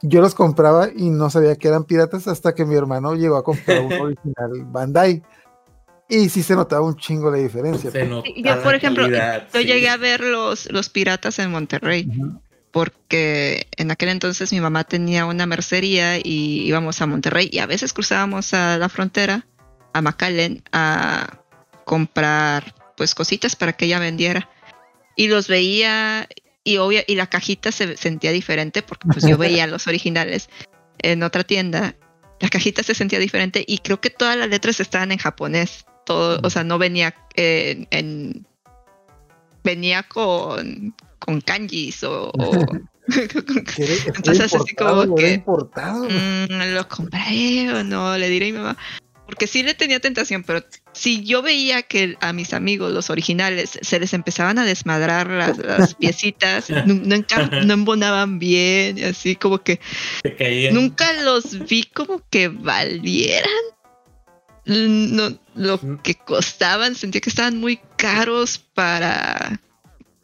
[0.02, 3.43] yo los compraba y no sabía que eran piratas hasta que mi hermano llegó a
[3.43, 5.24] comprar un original Bandai.
[6.12, 7.91] Y sí se notaba un chingo la diferencia.
[7.93, 12.10] yo, por ejemplo, yo llegué a ver los, los piratas en Monterrey.
[12.71, 17.65] Porque en aquel entonces mi mamá tenía una mercería y íbamos a Monterrey y a
[17.65, 19.47] veces cruzábamos a la frontera,
[19.93, 21.39] a McAllen, a
[21.86, 24.49] comprar pues cositas para que ella vendiera.
[25.15, 26.27] Y los veía
[26.63, 30.49] y obvio, y la cajita se sentía diferente porque pues yo veía los originales
[30.99, 31.95] en otra tienda.
[32.39, 35.86] La cajita se sentía diferente y creo que todas las letras estaban en japonés.
[36.05, 38.45] Todo, o sea, no venía en,
[39.63, 42.32] venía con, con kanjis o,
[43.15, 48.77] entonces así como que mm, lo compré o no le diré a mi mamá.
[49.25, 53.77] Porque sí le tenía tentación, pero si yo veía que a mis amigos, los originales,
[53.79, 59.79] se les empezaban a desmadrar las, piecitas, no, embonaban bien, así como que
[60.71, 63.51] nunca los vi como que valieran.
[64.65, 69.62] Lo que costaban, sentía que estaban muy caros para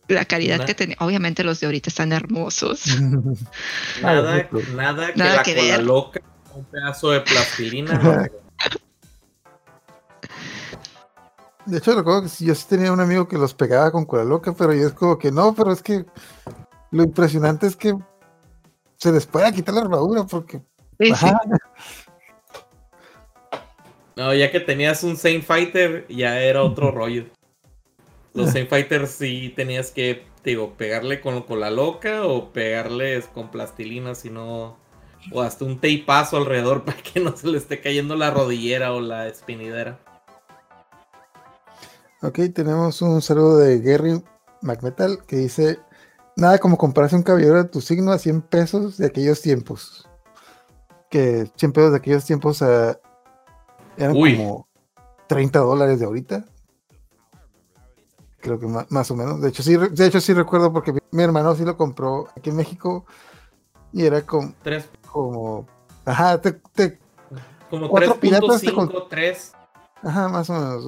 [0.07, 0.95] la calidad que tenía.
[0.99, 2.85] Obviamente los de ahorita están hermosos.
[4.01, 4.47] Nada,
[5.15, 6.21] nada, que la cola loca,
[6.53, 8.29] un pedazo de plastilina.
[11.65, 14.53] De hecho, recuerdo que yo sí tenía un amigo que los pegaba con cola loca,
[14.55, 16.05] pero yo es como que no, pero es que
[16.91, 17.95] lo impresionante es que
[18.97, 20.61] se les puede quitar la armadura porque.
[24.15, 27.25] No, ya que tenías un Saint Fighter, ya era otro rollo.
[28.35, 34.13] Los Saint Fighters sí tenías que, digo, pegarle con cola loca o pegarles con plastilina,
[34.13, 34.77] si no.
[35.31, 39.01] O hasta un teipazo alrededor para que no se le esté cayendo la rodillera o
[39.01, 39.99] la espinidera.
[42.21, 44.21] Ok, tenemos un saludo de Gary
[44.61, 45.79] McMetal que dice:
[46.35, 50.07] Nada como comprarse un caballero de tu signo a 100 pesos de aquellos tiempos.
[51.09, 52.95] Que 100 pesos de aquellos tiempos, uh,
[53.97, 54.35] Eran Uy.
[54.35, 54.67] como
[55.27, 56.45] 30 dólares de ahorita.
[58.45, 59.41] Creo que ma- más, o menos.
[59.41, 62.51] De hecho, sí, de hecho, sí recuerdo porque mi, mi hermano sí lo compró aquí
[62.51, 63.03] en México
[63.91, 65.65] y era como, Tres, como
[66.05, 66.99] ajá, te- te
[67.71, 69.51] como Cuatro piratas te 3.5, 3.
[70.03, 70.85] Ajá, más o menos.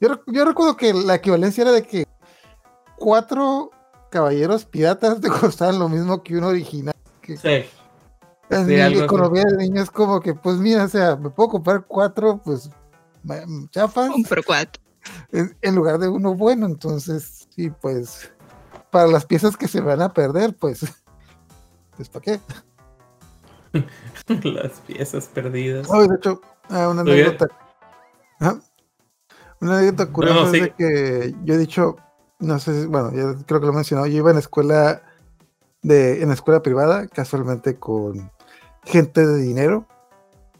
[0.00, 2.06] Yo, yo recuerdo que la equivalencia era de que
[2.96, 3.70] cuatro
[4.08, 6.94] caballeros piratas te costaban lo mismo que uno original.
[7.20, 7.48] Que Sí.
[8.50, 8.98] en sí, mi así.
[9.00, 12.70] economía de niño es como que, pues mira, o sea, me puedo comprar cuatro, pues,
[13.70, 14.83] chafas Compro cuatro.
[15.32, 16.66] En, lugar de uno bueno.
[16.66, 18.32] Entonces, sí, pues,
[18.90, 20.80] para las piezas que se van a perder, pues,
[21.96, 22.40] pues, ¿para qué?
[24.44, 25.86] Las piezas perdidas.
[25.90, 26.40] Oh, de hecho,
[26.70, 27.48] ah, una anécdota.
[29.60, 31.96] Una anécdota curiosa no, es de que yo he dicho,
[32.38, 35.02] no sé, si- bueno, ya creo que lo he mencionado, yo iba en escuela
[35.82, 38.30] de, en escuela privada, casualmente con
[38.84, 39.86] gente de dinero.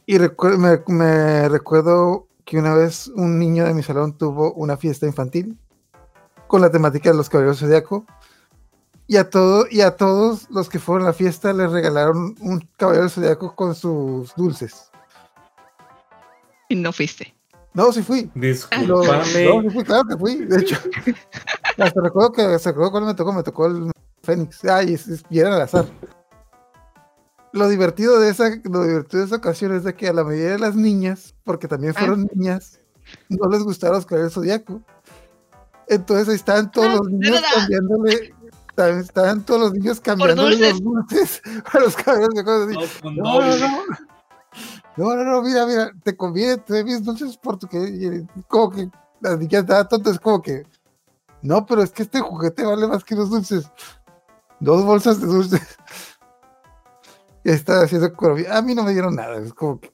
[0.06, 5.06] Y me, me recuerdo que una vez un niño de mi salón tuvo una fiesta
[5.06, 5.58] infantil
[6.46, 8.04] con la temática de los caballeros zodiaco.
[9.06, 12.66] Y a, todo, y a todos los que fueron a la fiesta les regalaron un
[12.78, 14.90] caballero zodiaco con sus dulces.
[16.70, 17.34] Y no fuiste.
[17.74, 18.30] No, sí fui.
[18.34, 19.44] Lo- Disculpame.
[19.44, 20.36] no, sí fui, claro que fui.
[20.46, 20.76] De hecho,
[21.78, 23.90] hasta recuerdo que se recuerdo cuál me tocó, me tocó el
[24.22, 24.64] Fénix.
[24.64, 25.84] Ay, es, es- y era al azar.
[27.54, 30.50] Lo divertido de esa, lo divertido de esa ocasión es de que a la mayoría
[30.50, 32.00] de las niñas, porque también Ah.
[32.00, 32.80] fueron niñas,
[33.28, 34.82] no les gustaron los caballeros zodiaco.
[35.86, 37.48] Entonces ahí estaban todos Ah, los niños verdad.
[37.54, 38.34] cambiándole,
[38.74, 43.82] también estaban todos los niños cambiándole los dulces a los Todos con no, no, no.
[44.96, 48.88] No, no, no, mira, mira, te conviene, te mis dulces porque y- como que
[49.20, 50.64] las niñas estaban tontas, es como que
[51.42, 53.70] no, pero es que este juguete vale más que los dulces.
[54.60, 55.60] Dos bolsas de dulces.
[57.44, 58.56] Y estaba haciendo economía.
[58.56, 59.92] A mí no me dieron nada, es como que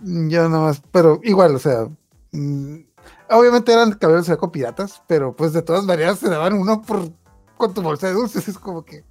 [0.00, 1.86] mm, yo nada más, pero igual, o sea,
[2.32, 2.76] mm,
[3.30, 7.08] obviamente eran caballeros de saco piratas, pero pues de todas maneras se daban uno por
[7.56, 9.04] con tu bolsa de dulces, es como que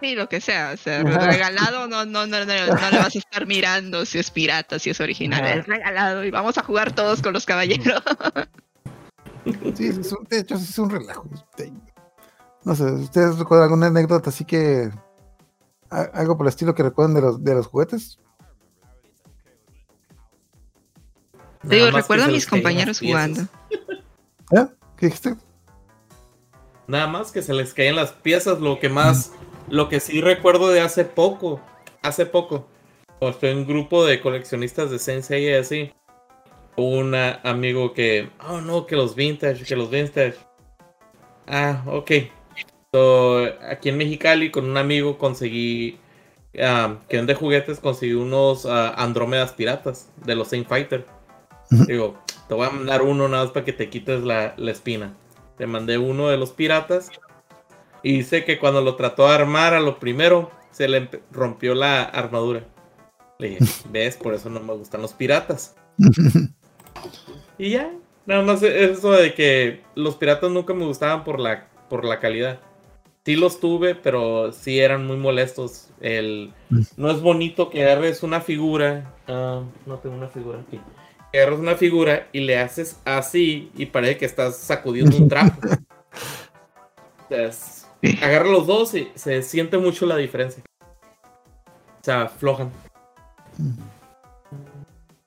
[0.00, 0.72] Sí, lo que sea.
[0.74, 1.18] O sea, Ajá.
[1.30, 4.90] regalado no, no, no, no, no le vas a estar mirando si es pirata, si
[4.90, 5.42] es original.
[5.42, 5.54] Ajá.
[5.54, 8.02] Es regalado y vamos a jugar todos con los caballeros.
[9.74, 11.26] Sí, es un- de hecho, es un relajo.
[12.64, 14.90] No sé, ¿ustedes recuerdan alguna anécdota así que.
[15.90, 18.18] Algo por el estilo que recuerdan de los, de los juguetes?
[21.68, 23.42] Te digo, recuerdo a mis compañeros jugando.
[24.52, 24.66] ¿Eh?
[24.96, 25.36] ¿Qué dijiste?
[26.86, 29.32] Nada más que se les caen las piezas, lo que más,
[29.68, 31.60] lo que sí recuerdo de hace poco,
[32.02, 32.66] hace poco,
[33.18, 35.92] cuando estoy en un grupo de coleccionistas de Sensei y así,
[36.76, 40.36] un amigo que, oh no, que los vintage, que los vintage.
[41.46, 42.10] Ah, ok.
[42.94, 45.98] So, aquí en Mexicali con un amigo conseguí,
[46.62, 51.04] ah, que vende juguetes, conseguí unos ah, Andrómedas piratas de los Saint Fighter.
[51.88, 55.12] Digo, te voy a mandar uno nada más para que te quites la, la espina.
[55.58, 57.10] Te mandé uno de los piratas.
[58.04, 62.04] Y dice que cuando lo trató de armar a lo primero, se le rompió la
[62.04, 62.62] armadura.
[63.40, 64.16] Le dije, ¿ves?
[64.16, 65.74] Por eso no me gustan los piratas.
[67.58, 67.90] Y ya,
[68.24, 72.60] nada más eso de que los piratas nunca me gustaban por la, por la calidad.
[73.24, 75.88] Sí los tuve, pero sí eran muy molestos.
[76.00, 76.52] El,
[76.96, 79.14] no es bonito que agarres una figura.
[79.28, 80.78] ah, no tengo una figura aquí.
[81.32, 85.58] Que agarres una figura y le haces así y parece que estás sacudiendo un trapo.
[87.24, 87.88] O sea, es-
[88.22, 90.62] agarra los dos y se siente mucho la diferencia.
[90.82, 92.70] O sea, aflojan.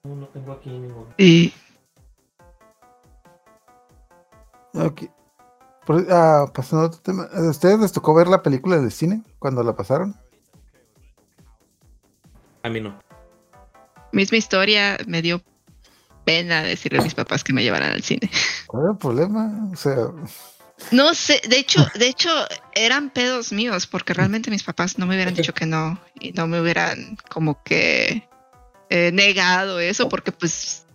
[0.04, 1.08] No, no tengo aquí ninguno.
[1.18, 1.52] Y
[4.76, 5.06] Ok.
[5.88, 7.30] Por- ah, pasando a otro tema.
[7.34, 10.14] ¿A ustedes les tocó ver la película del cine cuando la pasaron?
[12.62, 13.00] A mí no.
[14.12, 15.42] misma historia, me dio
[16.26, 18.30] pena decirle a mis papás que me llevaran al cine.
[18.68, 19.70] ¿Cuál era el problema?
[19.72, 19.96] O sea,
[20.92, 22.30] No sé, de hecho, de hecho,
[22.76, 26.48] eran pedos míos, porque realmente mis papás no me hubieran dicho que no, y no
[26.48, 28.28] me hubieran como que
[28.90, 30.86] eh, negado eso, porque pues,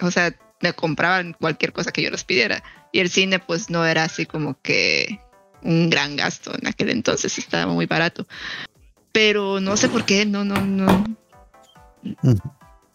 [0.00, 2.60] o sea, me compraban cualquier cosa que yo les pidiera.
[2.92, 5.20] Y el cine pues no era así como que
[5.62, 8.26] un gran gasto en aquel entonces, estaba muy barato.
[9.12, 11.04] Pero no sé por qué, no, no, no.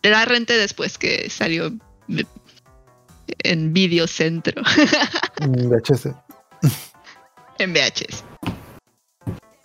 [0.01, 1.71] La renté después que salió
[3.39, 4.61] en Videocentro.
[5.41, 6.09] en VHS.
[7.57, 8.25] En VHS.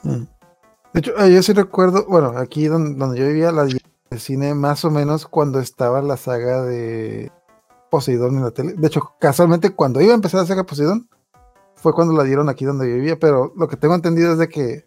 [0.04, 3.66] De hecho, eh, yo sí recuerdo, bueno, aquí donde, donde yo vivía, la
[4.16, 7.32] cine más o menos cuando estaba la saga de
[7.90, 8.74] Poseidón en la tele.
[8.74, 11.08] De hecho, casualmente cuando iba a empezar la saga Poseidón,
[11.74, 14.48] fue cuando la dieron aquí donde yo vivía, pero lo que tengo entendido es de
[14.48, 14.86] que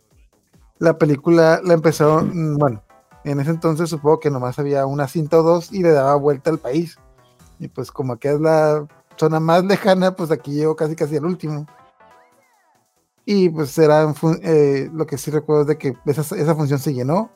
[0.80, 2.84] la película la empezaron, mm, bueno,
[3.24, 6.50] en ese entonces supongo que nomás había una cinta o dos y le daba vuelta
[6.50, 6.98] al país.
[7.60, 8.86] Y pues como aquí es la
[9.18, 11.66] zona más lejana, pues aquí llego casi casi al último.
[13.26, 16.94] Y pues era eh, lo que sí recuerdo es de que esa, esa función se
[16.94, 17.32] llenó.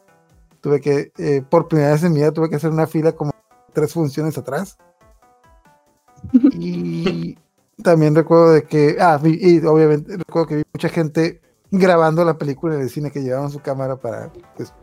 [0.62, 3.32] Tuve que, eh, por primera vez en mi vida, tuve que hacer una fila como
[3.74, 4.78] tres funciones atrás.
[6.54, 7.38] Y
[7.84, 12.76] también recuerdo de que, ah, y, obviamente recuerdo que vi mucha gente grabando la película
[12.76, 14.74] en el cine que llevaban su cámara para pues,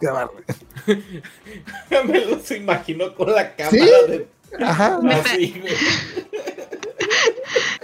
[0.00, 0.40] grabarla.
[2.06, 4.28] Me los imagino con la cámara de.
[4.60, 5.00] Ajá.
[5.10, 5.74] Así, güey.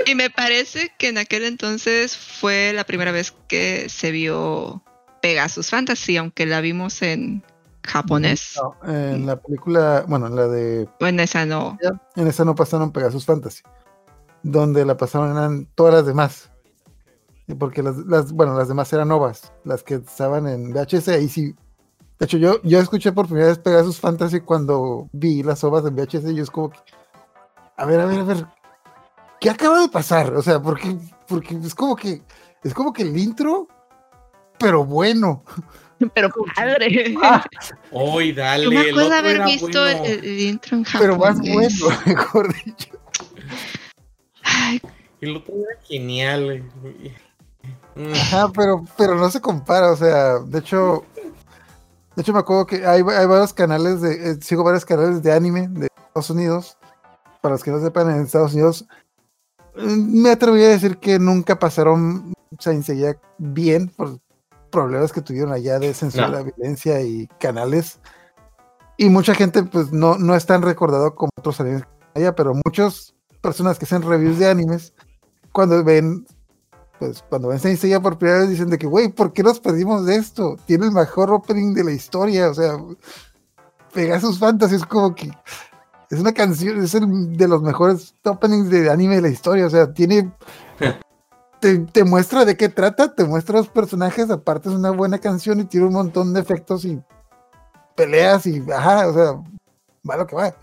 [0.06, 4.82] Y me parece que en aquel entonces fue la primera vez que se vio
[5.20, 7.42] Pegasus Fantasy, aunque la vimos en
[7.88, 8.56] japonés.
[8.56, 10.88] No, en la película, bueno, en la de.
[11.00, 11.76] En esa no.
[12.16, 13.62] En esa no pasaron Pegasus Fantasy.
[14.42, 16.50] Donde la pasaron eran todas las demás.
[17.58, 19.52] Porque las, las, bueno, las demás eran novas.
[19.64, 21.54] Las que estaban en VHS, ahí sí.
[22.18, 25.94] De hecho, yo, yo escuché por primera vez Pegasus Fantasy cuando vi las ovas en
[25.94, 26.78] VHS y yo es como que.
[27.76, 28.46] A ver, a ver, a ver.
[29.40, 30.34] ¿Qué acaba de pasar?
[30.34, 30.96] O sea, porque,
[31.26, 32.22] porque es como que.
[32.62, 33.68] Es como que el intro,
[34.58, 35.44] pero bueno.
[36.14, 37.14] Pero padre.
[37.90, 38.64] Hoy, dale.
[38.64, 40.04] Yo me acuerdo haber visto bueno.
[40.04, 41.68] el, el intro en Pero más bueno,
[42.06, 42.90] mejor dicho.
[44.42, 44.80] Ay,
[45.20, 46.64] El otro era genial.
[46.80, 47.12] güey.
[47.96, 51.04] Mm, Ajá, pero, pero no se compara, o sea, de hecho,
[52.14, 55.32] de hecho me acuerdo que hay, hay varios canales de, eh, sigo varios canales de
[55.32, 56.78] anime de Estados Unidos,
[57.40, 58.86] para los que no sepan, en Estados Unidos,
[59.76, 64.20] mm, me atrevería a decir que nunca pasaron Saint Seiya bien por
[64.70, 66.44] problemas que tuvieron allá de censura, No.
[66.44, 68.00] violencia y canales,
[68.96, 71.82] y mucha gente pues no, no es tan recordado como otros animes
[72.14, 74.92] allá, pero muchas personas que hacen reviews de animes,
[75.52, 76.26] cuando ven
[76.98, 79.60] pues cuando ven Saint Seiya por primera vez dicen de que, güey, ¿por qué nos
[79.60, 80.56] perdimos de esto?
[80.66, 82.76] Tiene el mejor opening de la historia, o sea,
[83.92, 85.30] Pegasus Fantasy es como que
[86.10, 89.70] es una canción, es el de los mejores openings de anime de la historia, o
[89.70, 90.32] sea, tiene
[91.60, 95.60] te, te muestra de qué trata, te muestra los personajes, aparte es una buena canción
[95.60, 97.00] y tiene un montón de efectos y
[97.94, 99.32] peleas y ajá, o sea,
[100.08, 100.54] va lo que va.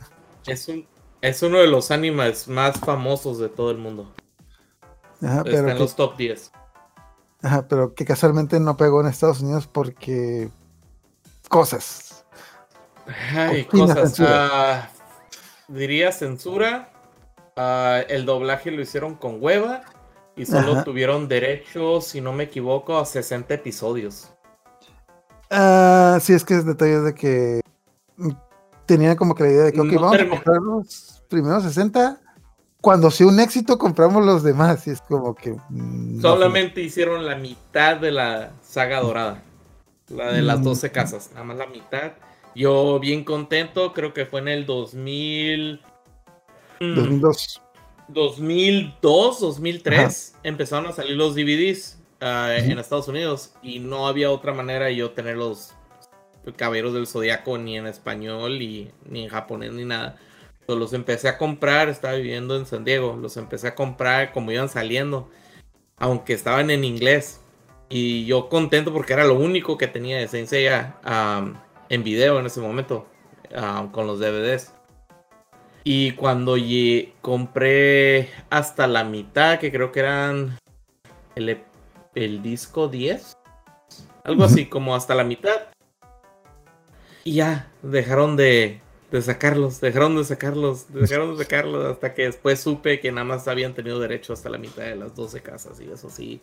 [0.48, 0.88] Es, un,
[1.22, 4.14] es uno de los animes más famosos de todo el mundo.
[5.22, 6.52] Ajá, Está pero, en que, los top 10.
[7.44, 10.50] ajá, pero que casualmente no pegó en Estados Unidos porque
[11.50, 12.26] cosas.
[13.36, 14.00] Ay, cosas.
[14.00, 14.50] censura.
[14.52, 14.90] ah,
[15.68, 16.92] diría censura.
[17.56, 19.84] ah, el doblaje lo hicieron con hueva.
[20.38, 20.84] Y solo Ajá.
[20.84, 24.30] tuvieron derecho, si no me equivoco, a 60 episodios.
[25.50, 27.62] Ah, sí, es que es detalle de que
[28.18, 28.32] mm,
[28.86, 32.20] tenía como que la idea de que, ok, No vamos a comprar los primeros 60.
[32.82, 34.86] Cuando sea un éxito, compramos los demás.
[34.88, 35.52] Y es como que.
[35.70, 39.42] mm, no Solamente hicieron la mitad de la saga dorada.
[40.10, 40.64] La de las Mm.
[40.64, 41.30] 12 casas.
[41.34, 42.14] Nada más la mitad.
[42.54, 43.94] Yo bien contento.
[43.94, 45.82] Creo que fue en el 2000.
[46.80, 46.88] fue.
[46.88, 47.62] mm, 2002.
[48.08, 54.54] 2002, 2003 empezaron a salir los DVDs ah, en Estados Unidos y no había otra
[54.54, 55.74] manera de yo tener los
[56.54, 60.18] Caballeros del Zodiaco ni en español y, ni en japonés ni nada.
[60.68, 64.70] Los empecé a comprar, estaba viviendo en San Diego, los empecé a comprar como iban
[64.70, 65.30] saliendo,
[65.98, 67.42] aunque estaban en inglés.
[67.90, 71.54] Y yo contento porque era lo único que tenía de Saint Seiya, um,
[71.90, 73.08] en video en ese momento,
[73.56, 74.74] um, con los DVDs.
[75.88, 76.58] Y cuando
[77.22, 80.58] compré hasta la mitad, que creo que eran
[81.36, 83.38] el, disco 10,
[84.24, 85.68] algo así, como hasta la mitad.
[87.24, 92.60] Y ya, dejaron de, de sacarlos, dejaron de sacarlos, dejaron de sacarlos, hasta que después
[92.60, 95.92] supe que nada más habían tenido derecho hasta la mitad de las 12 casas, y
[95.92, 96.42] eso sí.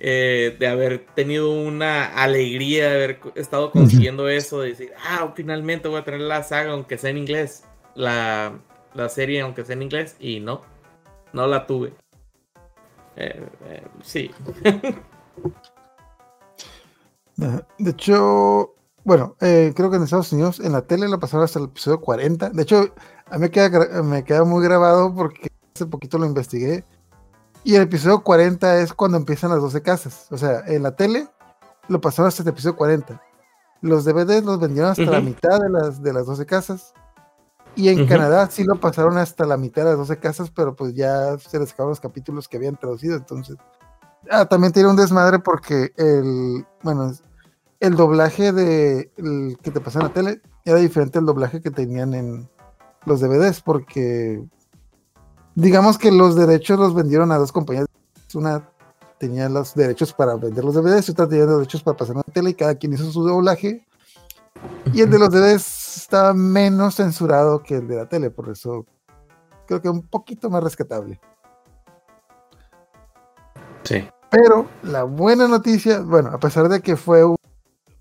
[0.00, 5.86] eh, de haber tenido una alegría de haber estado consiguiendo eso, de decir, ah, finalmente
[5.88, 7.64] voy a tener la saga, aunque sea en inglés,
[7.98, 8.52] la,
[8.94, 10.62] la serie, aunque sea en inglés, y no,
[11.32, 11.92] no la tuve.
[13.16, 14.30] Eh, eh, sí.
[17.36, 21.58] De hecho, bueno, eh, creo que en Estados Unidos en la tele la pasaron hasta
[21.58, 22.50] el episodio 40.
[22.50, 22.94] De hecho,
[23.30, 26.84] a mí me queda, me queda muy grabado porque hace poquito lo investigué.
[27.64, 30.26] Y el episodio 40 es cuando empiezan las 12 casas.
[30.30, 31.28] O sea, en la tele
[31.88, 33.20] lo pasaron hasta el episodio 40.
[33.80, 36.94] Los DVDs los vendieron hasta la mitad de las, de las 12 casas.
[37.78, 38.06] Y en.
[38.06, 41.60] Canadá sí lo pasaron hasta la mitad de las 12 casas, pero pues ya se
[41.60, 43.16] les acabaron los capítulos que habían traducido.
[43.16, 43.56] Entonces,
[44.30, 47.12] ah, también tiene un desmadre porque el, bueno,
[47.78, 51.70] el doblaje de el que te pasaba en la tele era diferente al doblaje que
[51.70, 52.50] tenían en
[53.06, 54.44] los DVDs, porque
[55.54, 57.86] digamos que los derechos los vendieron a dos compañías.
[58.34, 58.68] Una
[59.18, 62.32] tenía los derechos para vender los DVDs, otra tenía los derechos para pasar en la
[62.32, 63.86] tele y cada quien hizo su doblaje.
[64.92, 68.86] Y el de los DVDs estaba menos censurado que el de la tele, por eso
[69.66, 71.20] creo que un poquito más rescatable.
[73.84, 74.08] Sí.
[74.30, 77.36] Pero la buena noticia, bueno, a pesar de que fue un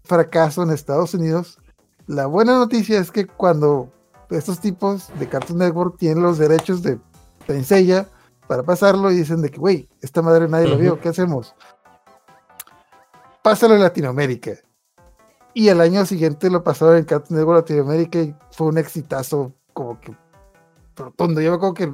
[0.04, 1.58] fracaso en Estados Unidos,
[2.08, 3.92] la buena noticia es que cuando
[4.30, 7.00] estos tipos de Cartoon Network tienen los derechos de
[7.64, 8.08] Seiya
[8.48, 11.00] para pasarlo y dicen de que, güey, esta madre nadie lo vio.
[11.00, 11.56] ¿qué hacemos?
[13.42, 14.52] Pásalo en Latinoamérica.
[15.58, 20.00] Y el año siguiente lo pasaron en Cartoon Network Latinoamérica y fue un exitazo como
[20.00, 20.16] que
[20.96, 21.42] rotundo.
[21.42, 21.92] Yo me acuerdo que,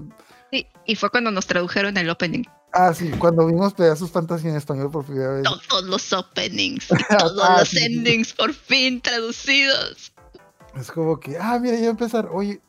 [0.52, 2.44] Sí, y fue cuando nos tradujeron el opening.
[2.74, 5.44] ah, sí, cuando vimos Pegasus Fantasy en español por primera vez.
[5.70, 6.88] Todos los openings,
[7.18, 7.78] todos Ah, los sí.
[7.86, 10.12] endings por fin traducidos.
[10.76, 12.28] Es como que, ah, mira, ya empezar.
[12.34, 12.60] Oye,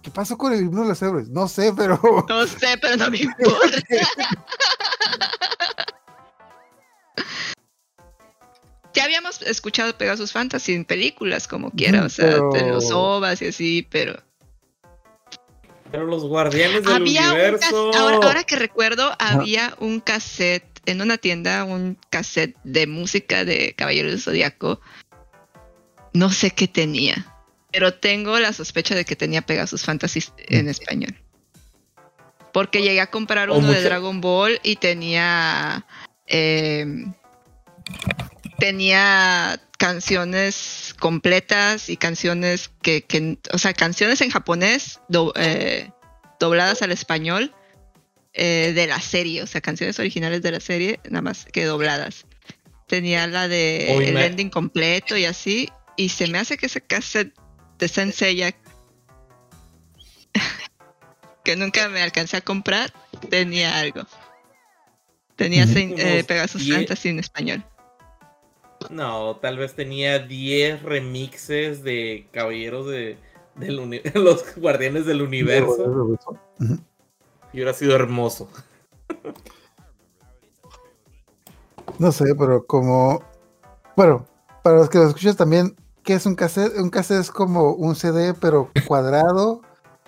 [0.00, 1.28] ¿qué pasó con el himno de los héroes?
[1.28, 2.00] No sé, pero.
[2.26, 3.76] No sé, pero no me importa.
[8.98, 13.40] Ya habíamos escuchado Pegasus Fantasy en películas, como quiera, o sea, Pero- de los ovas
[13.42, 14.20] y así, pero.
[15.90, 17.92] Pero los guardianes del Había universo.
[17.94, 23.74] ahora, ahora que recuerdo, había un cassette en una tienda, un cassette de música de
[23.74, 24.80] Caballeros del Zodiaco.
[26.12, 27.34] No sé qué tenía,
[27.72, 31.14] pero tengo la sospecha de que tenía Pegasus Fantasy en español.
[32.52, 35.86] Porque llegué a comprar uno de Dragon Ball y tenía.
[36.26, 37.14] em,
[38.58, 45.90] tenía canciones completas y canciones que, que- o sea, canciones en japonés do- eh,
[46.40, 47.54] dobladas al español
[48.34, 52.26] eh, de la serie, o sea, canciones originales de la serie, nada más que dobladas.
[52.86, 56.80] Tenía la de el me- ending completo y así, y se me hace que ese
[56.80, 57.34] cassette
[57.78, 58.54] de Senseiya
[61.44, 62.92] que nunca me alcancé a comprar,
[63.30, 64.06] tenía algo.
[65.36, 65.64] Tenía
[65.98, 67.64] eh, Pegasus diez- Fantasy en español.
[68.90, 73.18] No, tal vez tenía 10 remixes de caballeros de
[73.58, 73.76] del
[74.14, 76.36] los guardianes del universo.
[77.52, 78.48] Y hubiera sido hermoso.
[81.98, 83.20] No sé, pero como.
[83.96, 84.24] Bueno,
[84.62, 85.74] para los que lo escuchas también,
[86.04, 86.76] ¿qué es un cassette?
[86.78, 89.62] Un cassette es como un CD, pero cuadrado,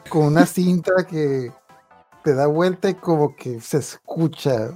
[0.08, 1.50] con una cinta que
[2.22, 4.70] te da vuelta y como que se escucha,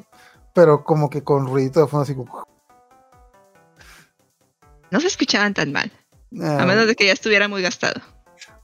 [0.54, 2.48] pero como que con ruidito de fondo así como.
[4.94, 5.90] No se escuchaban tan mal,
[6.40, 8.00] ah, a menos de que ya estuviera muy gastado.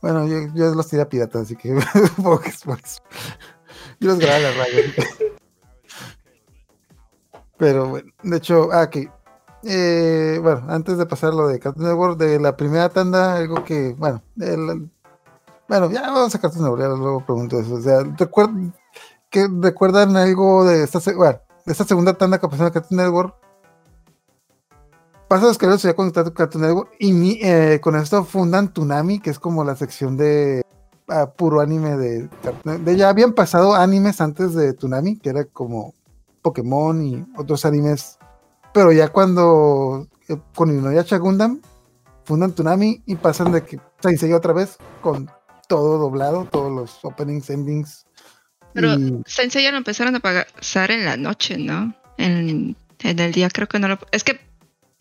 [0.00, 1.74] Bueno, yo, yo los tiré a pirata, así que
[2.22, 2.76] por eso.
[3.98, 4.82] Yo los grabé a la radio.
[7.58, 9.10] Pero bueno, de hecho, ah, que
[9.64, 13.94] eh, bueno, antes de pasar lo de Cartoon Network, de la primera tanda, algo que,
[13.98, 14.88] bueno, el-
[15.68, 17.74] bueno, ya vamos a Cartoon Network, ya luego pregunto eso.
[17.74, 18.72] O sea, recuerd-
[19.28, 23.34] que ¿recuerdan algo de esta, bueno, de esta segunda tanda que pasó en Cartoon Network?
[25.30, 29.30] Pasa los que ya con Cartoon Network y mi- eh, con esto fundan Tunami, que
[29.30, 30.62] es como la sección de
[31.06, 32.28] ah, puro anime de,
[32.64, 35.94] de- Ya habían pasado animes antes de Tunami, que era como
[36.42, 38.18] Pokémon y otros animes.
[38.74, 41.60] Pero ya cuando eh, con Inuyasha Gundam
[42.24, 43.78] fundan Tunami y pasan de que
[44.18, 45.30] se otra vez con
[45.68, 48.04] todo doblado, todos los openings, endings.
[48.74, 51.94] Pero y- Sensei ya lo empezaron a pasar en la noche, ¿no?
[52.18, 53.96] En, en el día creo que no lo...
[54.10, 54.49] Es que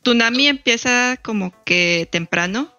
[0.03, 2.73] Tunami empieza como que temprano.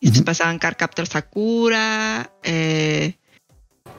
[0.00, 0.26] Y después Ujú.
[0.26, 2.32] pasaban Carcaptor Sakura.
[2.42, 3.16] eh,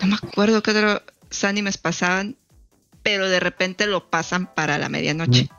[0.02, 1.02] no me acuerdo qué otros
[1.44, 2.38] animes pasaban.
[3.04, 5.50] Pero de repente lo pasan para la medianoche.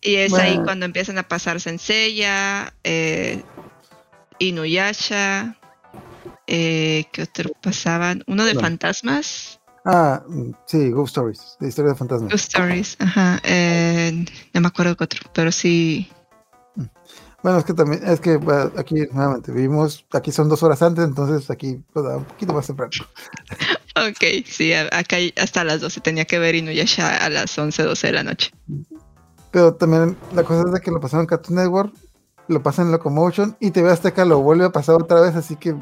[0.00, 3.42] Y es ahí cuando empiezan a pasar Senseiya, eh,
[4.38, 5.56] Inuyasha,
[6.46, 8.22] eh, ¿qué otro pasaban?
[8.26, 8.60] Uno de No.
[8.60, 9.57] fantasmas,
[9.90, 12.30] Ah, mm, sí, Ghost Stories, de historia de fantasmas.
[12.30, 16.10] Ghost Stories, ajá, eh, no me acuerdo qué otro, pero sí,
[17.42, 21.04] Bueno, es que también, es que bueno, aquí nuevamente vivimos, aquí son dos horas antes,
[21.04, 22.92] entonces aquí pues, un poquito más temprano.
[23.96, 28.12] ok, sí, acá hasta las 12 tenía que ver Inuyasha a las 11, 12 de
[28.12, 28.50] la noche.
[29.52, 31.94] Pero también la cosa es de que lo pasaron en Cartoon Network,
[32.48, 35.74] lo pasan en Locomotion y TV Azteca lo vuelve a pasar otra vez, así que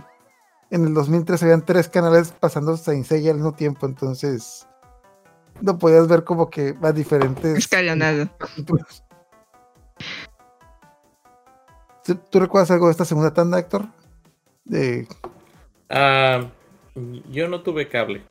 [0.70, 4.66] en el 2003 habían tres canales pasando Saint Seiya al mismo tiempo, entonces
[5.60, 7.56] lo podías ver como que va diferentes.
[7.58, 8.28] Escalonado.
[12.04, 13.86] ¿Tú, tú recuerdas algo de esta segunda tanda, Héctor?
[14.64, 15.08] De,
[15.88, 16.48] Ah,
[17.30, 18.24] yo no tuve cable.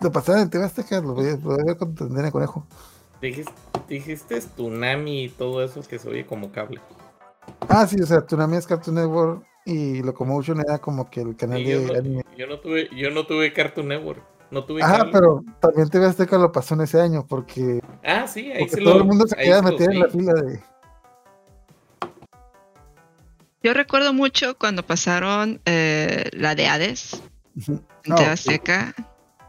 [0.00, 2.66] lo pasaban en TV Azteca, lo lo podías ver con Tendera Conejo.
[3.20, 3.52] Dijiste,
[3.88, 6.80] dijiste Tsunami y todo eso que se oye como cable.
[7.68, 11.62] Ah, sí, o sea, Tsunami es Cartoon Network y Locomotion era como que el canal
[11.62, 12.22] yo, de no, anime.
[12.36, 14.22] yo no tuve, yo no tuve Cartoon Network.
[14.50, 15.12] No tuve Ajá, cable.
[15.12, 18.82] pero también TV Azteca lo pasó en ese año porque, Ah, sí, ahí porque sí
[18.82, 20.60] todo lo- el mundo se queda metido en la fila de.
[23.62, 27.20] Yo recuerdo mucho cuando pasaron eh, la de Hades
[27.66, 28.94] en No, TV Azteca,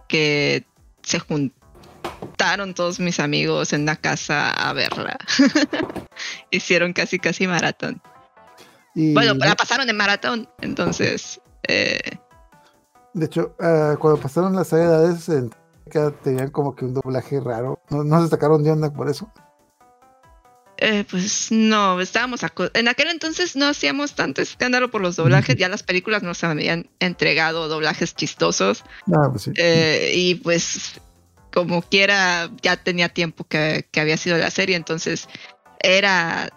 [0.07, 0.65] que
[1.03, 5.17] se juntaron todos mis amigos en una casa a verla.
[6.51, 8.01] Hicieron casi casi maratón.
[8.99, 11.99] Y Bueno, la pasaron en maratón, entonces eh,
[13.13, 15.49] de hecho, ah, cuando pasaron las edades, en
[16.23, 17.79] tenían como que un doblaje raro.
[17.89, 19.31] No, no se sacaron de onda por eso.
[20.77, 22.39] Eh, pues no, estábamos
[22.73, 26.89] en aquel entonces no hacíamos tanto escándalo por los doblajes, ya las películas nos habían
[27.01, 29.51] entregado doblajes chistosos Ah, pues sí.
[29.57, 31.01] eh, y pues
[31.51, 35.27] como quiera ya tenía tiempo que, que había sido la serie, entonces
[35.81, 36.49] era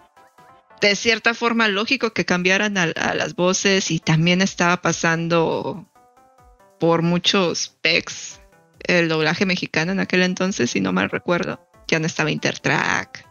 [0.89, 5.89] de cierta forma lógico que cambiaran a, a las voces y también estaba pasando
[6.79, 8.41] por muchos pecs
[8.79, 13.25] el doblaje mexicano en aquel entonces, si no mal recuerdo, ya no estaba Intertrack.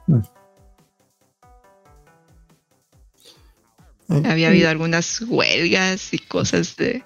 [4.09, 7.05] Eh, Había habido algunas huelgas y cosas de...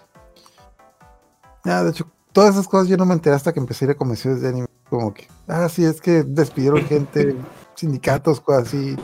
[1.65, 3.91] Ah, de hecho, todas esas cosas yo no me enteré hasta que empecé a ir
[3.93, 4.67] a convenciones de anime.
[4.89, 7.35] Como que, ah, sí, es que despidieron gente,
[7.75, 8.97] sindicatos, cosas así.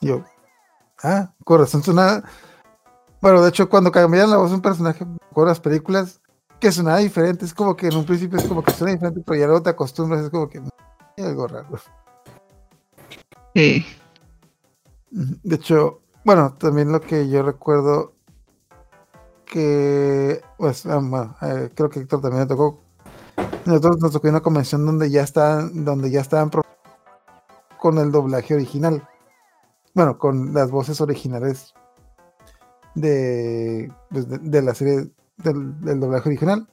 [0.00, 0.24] Y yo,
[1.02, 2.22] ah, corazón sonaba.
[3.20, 6.20] Bueno, de hecho, cuando cambiaron la voz de un personaje con las películas,
[6.58, 9.40] que sonaba diferente, es como que en un principio es como que suena diferente, pero
[9.40, 11.68] ya luego te acostumbras, es como que hay algo raro.
[13.54, 13.84] Sí.
[15.10, 18.14] De hecho, bueno, también lo que yo recuerdo
[19.44, 22.80] que, pues, ah, bueno, eh, creo que Héctor también le tocó.
[23.66, 26.50] Nosotros nos tocó una convención donde ya estaban, donde ya estaban
[27.78, 29.06] con el doblaje original.
[29.94, 31.74] Bueno, con las voces originales
[32.94, 36.66] de, pues, de, de la serie del, del doblaje original.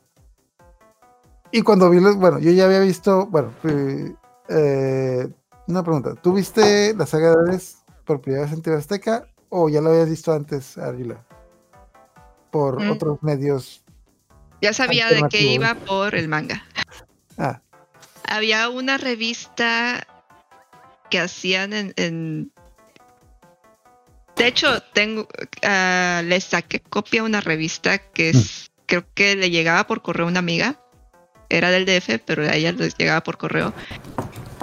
[1.52, 4.14] Y cuando vi los, bueno, yo ya había visto, bueno, eh,
[4.50, 5.28] eh,
[5.68, 9.68] una pregunta, ¿tú viste la saga de Hades por primera vez en TV Azteca o
[9.70, 11.26] ya lo habías visto antes, Argila?
[12.52, 12.92] Por Mm.
[12.92, 13.84] otros medios.
[14.62, 15.54] Ya sabía de qué Alternativo.
[15.54, 16.64] iba por el manga.
[17.38, 17.62] Ah,
[18.28, 20.06] Había una revista
[21.10, 21.94] que hacían en...
[21.96, 22.52] en-
[24.40, 25.28] De hecho, tengo,
[25.64, 30.28] ah, le saqué copia a una revista que es, creo que le llegaba por correo
[30.28, 30.80] a una amiga.
[31.50, 33.74] Era del DF, pero a ella les llegaba por correo.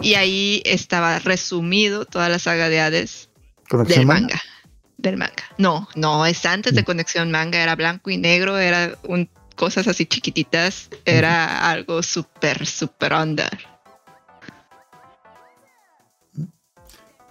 [0.00, 3.28] Y ahí estaba resumido toda la saga de Hades
[3.68, 4.20] conexión del manga.
[4.20, 4.42] manga.
[4.96, 5.44] Del manga.
[5.58, 10.06] No, no, es antes de Conexión Manga, era blanco y negro, era un, cosas así
[10.06, 13.58] chiquititas, era algo súper, súper under.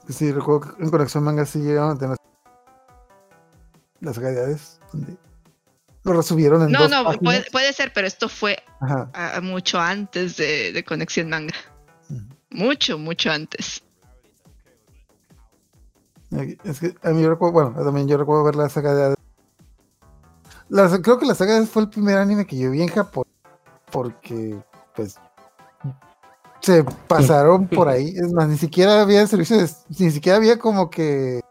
[0.08, 2.18] Sí, recuerdo que en Conexión Manga sí llegaron a tener
[4.06, 5.18] las saga de Hades, donde
[6.04, 7.24] lo resubieron en No, dos no, páginas.
[7.24, 8.58] puede, puede ser, pero esto fue
[9.42, 11.56] mucho antes de, de Conexión Manga.
[12.52, 13.82] Mucho, mucho antes.
[16.64, 19.16] Es que a mí yo recuerdo, bueno, también yo recuerdo ver la saga de Hades.
[20.70, 22.90] La- creo que la saga de Hades fue el primer anime que yo vi en
[22.90, 23.26] Japón,
[23.92, 24.58] porque,
[24.96, 25.16] pues,
[26.62, 28.14] se pasaron por ahí.
[28.16, 31.42] Es más, ni siquiera había servicios, ni siquiera había como que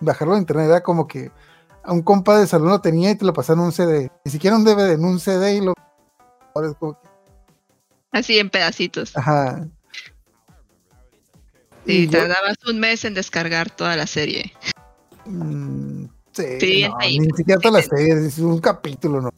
[0.00, 1.30] bajarlo a internet, era como que
[1.84, 4.10] a un compa de salón lo tenía y te lo pasaron en un CD.
[4.24, 5.74] Ni siquiera un DVD, en un CD y lo.
[6.54, 7.08] Ahora es como que,
[8.12, 9.16] Así en pedacitos.
[9.16, 9.66] ajá.
[11.86, 14.52] Y Y yo- tardabas un mes en descargar toda la serie.
[15.26, 19.30] mm, sí, Sí, no, ahí- ni siquiera toda la serie, es un capítulo, ¿no?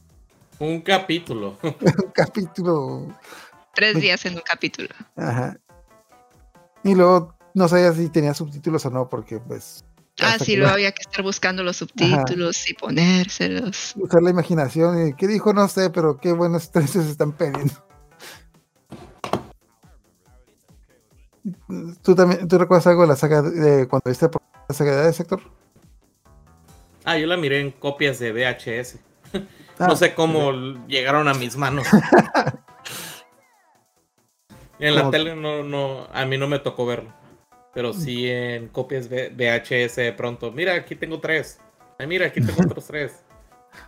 [0.58, 1.58] Un capítulo.
[1.62, 3.08] Un capítulo.
[3.74, 4.88] Tres días en un capítulo.
[5.16, 5.58] Ajá.
[6.82, 9.84] Y luego no sabía si tenía subtítulos o no, porque pues.
[10.22, 13.92] Ah, sí, luego la- había que estar buscando los subtítulos y ponérselos.
[13.96, 17.74] Usar la imaginación y qué dijo, no sé, pero qué buenos estreses están pidiendo.
[22.02, 25.12] ¿Tú también, tú recuerdas algo de la saga de cuando viste por la saga de
[25.12, 25.40] sector?
[27.04, 28.98] Ah, yo la miré en copias de VHS.
[29.78, 30.52] Ah, no sé cómo
[30.88, 31.86] llegaron a mis manos.
[34.78, 37.12] en la tele no, no, a mí no me tocó verlo.
[37.76, 40.50] Pero sí en copias VHS de pronto.
[40.50, 41.58] Mira, aquí tengo tres.
[41.98, 43.22] Ay, mira, aquí tengo otros tres.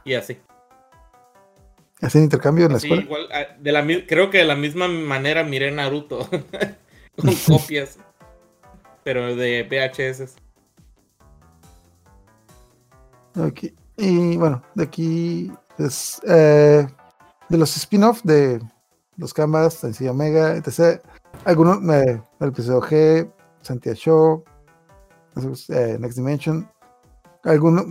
[0.05, 0.37] Y así.
[2.03, 3.03] ¿Hacen intercambio en la escuela?
[3.03, 6.29] igual, ah, de la, creo que de la misma manera miré Naruto.
[7.17, 7.99] con copias.
[9.05, 10.37] Pero de VHS.
[13.39, 13.73] Ok.
[13.97, 16.87] Y bueno, de aquí es eh,
[17.49, 18.61] de los spin-off de
[19.17, 21.01] los Canvas, Sencilla Omega, etc.
[21.47, 23.33] Algunos, eh, el episodio G,
[23.63, 24.45] Santiago Show,
[25.69, 26.71] eh, Next Dimension.
[27.45, 27.85] Alguno,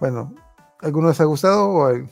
[0.00, 0.34] bueno,
[0.80, 1.68] ¿alguno les ha gustado?
[1.70, 2.08] O hay-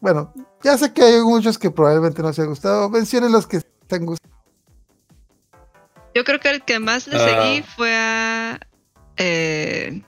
[0.00, 0.32] bueno,
[0.62, 2.88] ya sé que hay muchos que probablemente no les haya gustado.
[2.90, 4.34] Mencionen los que te han gustado.
[6.14, 7.28] Yo creo que el que más le Ah.
[7.28, 8.60] seguí fue a
[9.16, 10.02] eh,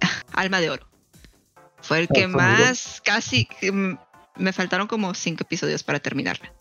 [0.34, 0.86] Alma de Oro.
[1.80, 3.48] Fue el Ah, que más, casi,
[4.36, 6.52] me faltaron como cinco episodios para terminarla.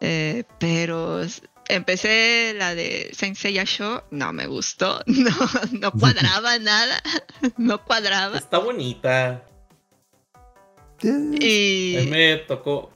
[0.00, 1.20] Eh, pero
[1.68, 5.30] empecé la de Saint Seiya Show, no me gustó, no,
[5.72, 7.02] no cuadraba nada,
[7.56, 8.38] no cuadraba.
[8.38, 9.44] Está bonita.
[11.00, 12.92] Y, me tocó.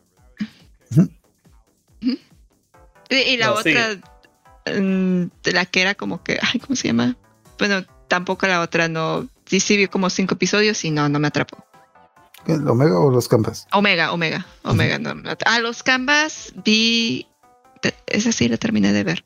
[2.00, 3.96] y, y la No, otra,
[4.66, 7.16] mm, la que era como que, ay, ¿cómo se llama?
[7.58, 11.28] Bueno, tampoco la otra, no, sí, sí vi como cinco episodios y no, no me
[11.28, 11.64] atrapó.
[12.46, 13.68] ¿El Omega o los Campas?
[13.72, 14.98] Omega, Omega, Omega.
[14.98, 15.30] No, no.
[15.46, 17.26] A los Canvas vi.
[17.82, 19.24] Te- Esa sí la terminé de ver.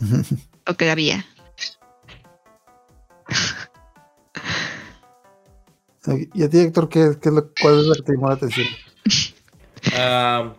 [0.68, 1.24] O que había.
[6.34, 8.34] ¿Y a ti, Héctor, qué, qué es lo, cuál es la que te llamó la
[8.34, 8.66] atención?
[9.94, 10.52] Ah,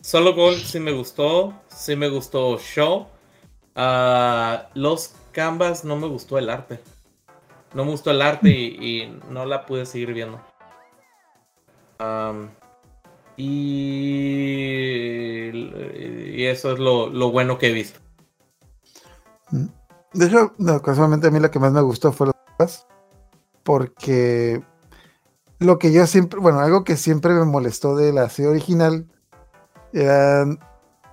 [0.00, 1.54] Solo Gold sí me gustó.
[1.68, 3.06] Sí me gustó Show.
[3.74, 6.80] Ah, los Canvas no me gustó el arte.
[7.74, 8.66] No me gustó el arte y,
[9.02, 10.40] y no la pude seguir viendo.
[11.98, 12.50] Am,
[13.38, 13.44] y,
[16.36, 18.00] y eso es lo, lo bueno que he visto.
[20.12, 22.86] De hecho, no, casualmente a mí la que más me gustó fue Campas,
[23.62, 24.60] porque
[25.60, 29.06] lo que yo siempre, bueno, algo que siempre me molestó de la serie original
[29.92, 30.58] eran,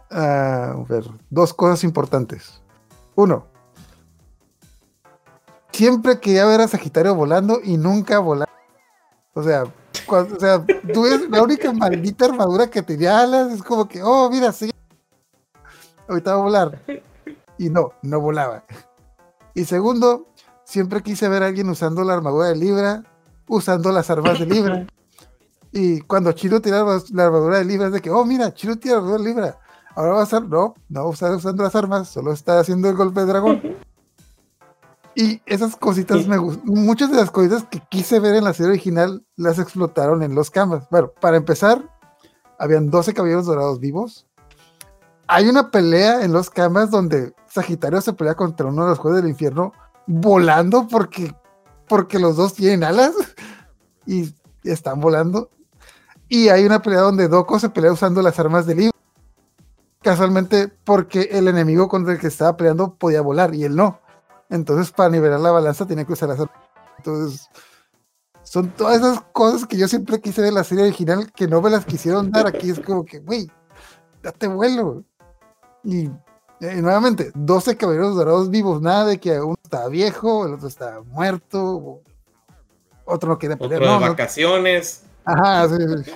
[0.10, 2.62] ah, a ver, dos cosas importantes.
[3.16, 3.46] Uno,
[5.72, 8.52] siempre quería ver a Sagitario volando y nunca volaba.
[9.34, 9.66] O sea,
[10.02, 14.02] cuando- o sea, tú ves la única maldita armadura que tenía alas, es como que,
[14.04, 14.72] oh, mira, sí,
[16.08, 16.82] ahorita va a volar.
[17.58, 18.64] Y no, no volaba.
[19.54, 20.28] Y segundo,
[20.64, 23.04] siempre quise ver a alguien usando la armadura de Libra,
[23.48, 24.88] usando las armas de Libra.
[25.72, 28.96] Y cuando Chiro tiraba la armadura de Libra, es de que, oh, mira, Chiro tira
[28.96, 29.60] la armadura de Libra.
[29.96, 32.90] Ahora va a estar, no, no va a estar usando las armas, solo está haciendo
[32.90, 33.62] el golpe de dragón.
[35.16, 36.66] Y esas cositas me gustan.
[36.66, 40.52] Muchas de las cositas que quise ver en la serie original las explotaron en los
[40.52, 40.88] canvas.
[40.92, 41.90] Bueno, para empezar,
[42.60, 44.28] habían 12 caballeros dorados vivos.
[45.28, 49.22] Hay una pelea en los canvas donde Sagitario se pelea contra uno de los jueces
[49.22, 49.72] del infierno
[50.06, 51.34] volando porque,
[51.88, 53.14] porque los dos tienen alas
[54.06, 55.50] y están volando.
[56.28, 58.92] Y hay una pelea donde Doko se pelea usando las armas de libro.
[60.02, 64.02] Casualmente porque el enemigo contra el que estaba peleando podía volar y él no.
[64.50, 66.56] Entonces, para nivelar la balanza, tenía que usar las armas.
[66.98, 67.50] Entonces,
[68.44, 71.70] son todas esas cosas que yo siempre quise en la serie original que no me
[71.70, 72.48] las quisieron dar.
[72.48, 73.50] Aquí es como que, güey,
[74.22, 75.04] date vuelo.
[75.84, 76.06] Y
[76.62, 81.02] eh, nuevamente, 12 caballeros dorados vivos, nada de que uno está viejo, el otro está
[81.02, 82.02] muerto,
[83.06, 83.82] otro no quiere pelear.
[83.82, 85.04] Otro de no, vacaciones.
[85.26, 86.12] Ajá, sí, sí.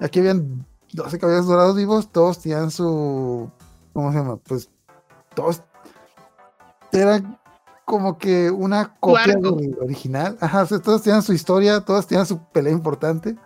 [0.00, 3.50] Aquí habían 12 caballeros dorados vivos, todos tenían su.
[3.92, 4.36] ¿Cómo se llama?
[4.36, 4.70] Pues
[5.34, 5.62] todos
[6.92, 7.38] eran
[7.84, 10.38] como que una copia del original.
[10.40, 13.36] Ajá, o sea, todos tenían su historia, todos tenían su pelea importante.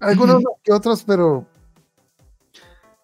[0.00, 0.44] Algunos Ujú.
[0.44, 1.46] más que otros, pero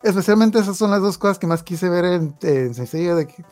[0.03, 3.45] especialmente esas son las dos cosas que más quise ver en, en Senseiya de que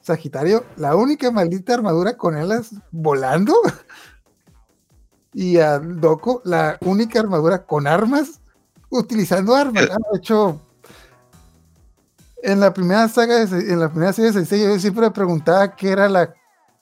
[0.00, 3.54] Sagitario, la única maldita armadura con alas volando.
[5.32, 8.40] Y a Doko, la única armadura con armas,
[8.88, 9.88] utilizando armas.
[9.88, 10.60] Ah, De hecho,
[12.42, 15.90] en la primera saga, en la primera serie de Sensei, yo siempre me preguntaba qué
[15.90, 16.32] era la,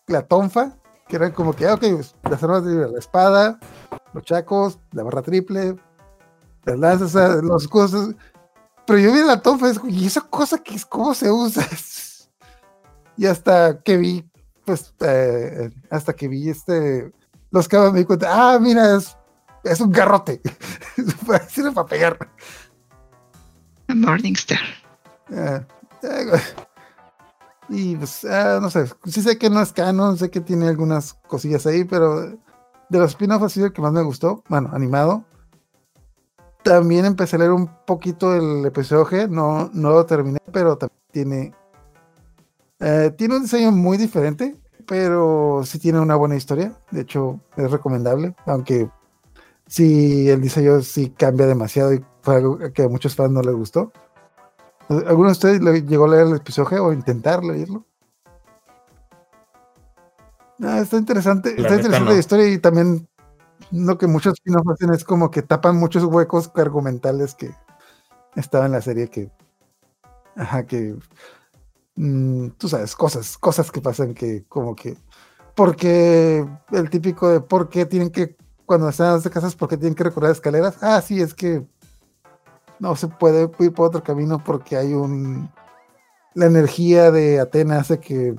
[0.07, 0.77] la tonfa,
[1.09, 3.59] que eran como que, ah, ok, pues, las armas de la espada,
[4.13, 5.77] los chacos, la barra triple,
[6.65, 8.15] las lanzas, los cosas.
[8.87, 11.67] Pero yo vi la tonfa, ¿y esa cosa que es cómo se usa?
[13.17, 14.31] y hasta que vi,
[14.65, 17.13] pues, eh, hasta que vi este,
[17.51, 19.17] los cabos me di cuenta, ah, mira, es,
[19.65, 20.41] es un garrote.
[21.49, 22.19] Sirve para pegar.
[23.89, 24.59] Morningstar.
[25.31, 25.65] Eh,
[27.69, 31.15] y pues, ah, no sé, sí sé que no es canon, sé que tiene algunas
[31.27, 32.21] cosillas ahí, pero
[32.89, 35.25] de los spin-offs ha sido el que más me gustó, bueno, animado.
[36.63, 41.01] También empecé a leer un poquito el episodio G, no, no lo terminé, pero también
[41.13, 41.55] tiene,
[42.81, 44.57] eh, tiene un diseño muy diferente,
[44.87, 48.91] pero sí tiene una buena historia, de hecho es recomendable, aunque
[49.67, 53.55] sí el diseño sí cambia demasiado y fue algo que a muchos fans no les
[53.55, 53.93] gustó.
[54.89, 57.85] ¿Alguno de ustedes le llegó a leer el episodio o intentar leerlo?
[60.61, 62.13] Ah, está interesante, La está interesante no.
[62.13, 63.09] la historia y también
[63.71, 67.51] lo que muchos spin hacen es como que tapan muchos huecos argumentales que
[68.35, 69.31] estaban en la serie que,
[70.37, 70.97] ajá, que,
[71.97, 74.97] mm, tú sabes, cosas, cosas que pasan que como que,
[75.55, 78.37] porque el típico de por qué tienen que,
[78.67, 81.67] cuando están en las casas, por qué tienen que recorrer escaleras, ah, sí, es que
[82.81, 85.51] no se puede ir por otro camino porque hay un,
[86.35, 88.35] la energía de Atenas hace que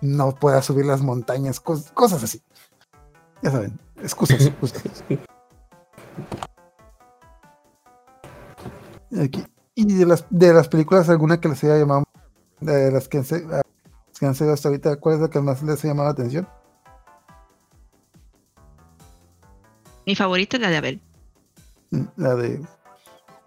[0.00, 2.42] no pueda subir las montañas, cos- cosas así.
[3.42, 3.78] Ya saben.
[4.02, 5.04] Excusas, excusas.
[9.22, 9.44] Aquí.
[9.74, 12.04] Y de las, de las películas, alguna que les haya llamado,
[12.60, 13.62] de las que, han se- ah,
[14.18, 16.48] que han sido hasta ahorita, ¿cuál es la que más les ha llamado la atención?
[20.06, 21.00] Mi favorita es la de Abel.
[21.90, 22.60] Mm, La de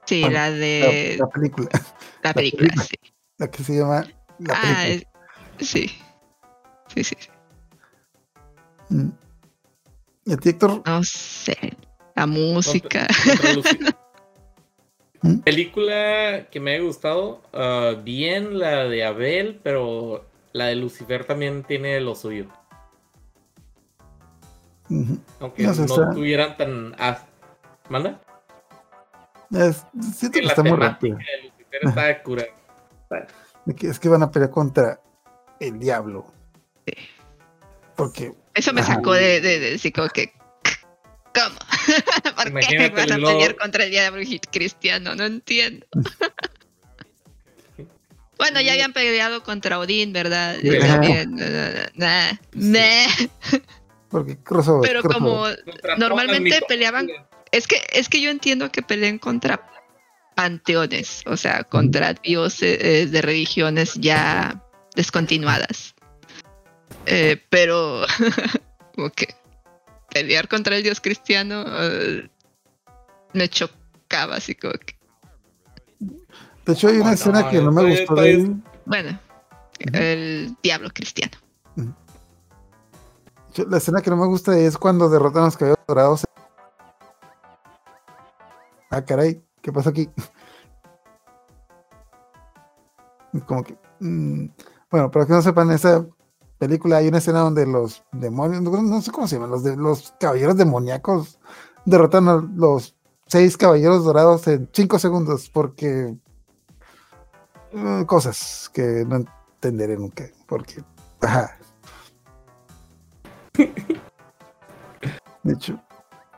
[0.05, 1.69] Sí, Bueno, la de la película,
[2.23, 2.83] la película, película.
[2.83, 2.95] sí.
[3.37, 4.05] la que se llama
[4.39, 5.11] La Ah, película.
[5.59, 5.87] sí.
[6.93, 7.15] Sí, sí.
[7.19, 7.29] sí.
[8.89, 9.09] Mm.
[10.25, 10.81] ¿Y a ti, Héctor?
[10.85, 11.57] No sé.
[12.15, 13.07] La música.
[15.21, 15.39] ¿Mm?
[15.39, 21.63] Película que me ha gustado, ah, bien la de Abel, pero la de Lucifer también
[21.63, 22.47] tiene lo suyo.
[24.89, 25.17] Ujú.
[25.39, 26.93] Aunque No no, tuvieran tan...
[26.99, 27.25] ah,
[27.89, 28.19] ¿Manda?
[29.53, 29.85] Es-
[30.15, 31.17] siento que está muy rápido.
[31.71, 32.45] está cura.
[33.81, 34.99] Es que van a pelear contra
[35.59, 36.25] el diablo.
[37.95, 38.95] Porque Eso me Ajá.
[38.95, 40.33] sacó de, de, de como que.
[41.33, 41.55] ¿Cómo?
[42.35, 45.15] ¿Por qué vas a pelear contra el diablo cristiano?
[45.15, 45.85] No entiendo.
[48.37, 50.57] bueno, ya habían peleado contra Odín, ¿verdad?
[50.61, 50.79] Sí.
[50.79, 51.35] También.
[51.35, 53.07] Nah, nah, nah.
[54.09, 54.87] porque crossover.
[54.87, 55.63] Pero crossover.
[55.65, 57.09] como Normalmente peleaban-.
[57.53, 59.65] Es que, es que yo entiendo que peleen contra
[60.35, 64.59] panteones, o sea, contra dioses de religiones ya
[64.95, 65.93] descontinuadas.
[67.05, 68.05] Eh, pero,
[68.95, 69.35] como que
[70.09, 72.27] pelear contra el dios cristiano eh,
[73.33, 74.95] me chocaba, así como que,
[76.65, 78.55] De hecho, hay una No, escena no, que no me estoy- gustó de ahí.
[78.85, 79.19] bueno,
[79.93, 81.37] el diablo cristiano.
[83.67, 86.23] La escena que no me gusta es cuando derrotan a los caballeros dorados.
[88.93, 90.07] Ah, caray, ¿qué pasa aquí?
[93.47, 93.75] Como que.
[93.99, 94.45] mm,
[94.91, 96.05] bueno, para que no sepan, esa
[96.59, 100.13] película hay una escena donde los demonios, no, sé cómo se llaman, los, de, los
[100.19, 101.39] caballeros demoníacos
[101.85, 106.15] derrotan a los seis caballeros dorados en cinco segundos, porque.
[107.71, 110.83] eh, cosas que no entenderé nunca, porque.
[111.21, 111.57] Ajá.
[115.43, 115.81] De hecho.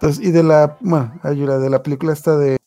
[0.06, 2.60] Entonces, y de la, bueno, ayuda, de la película esta de,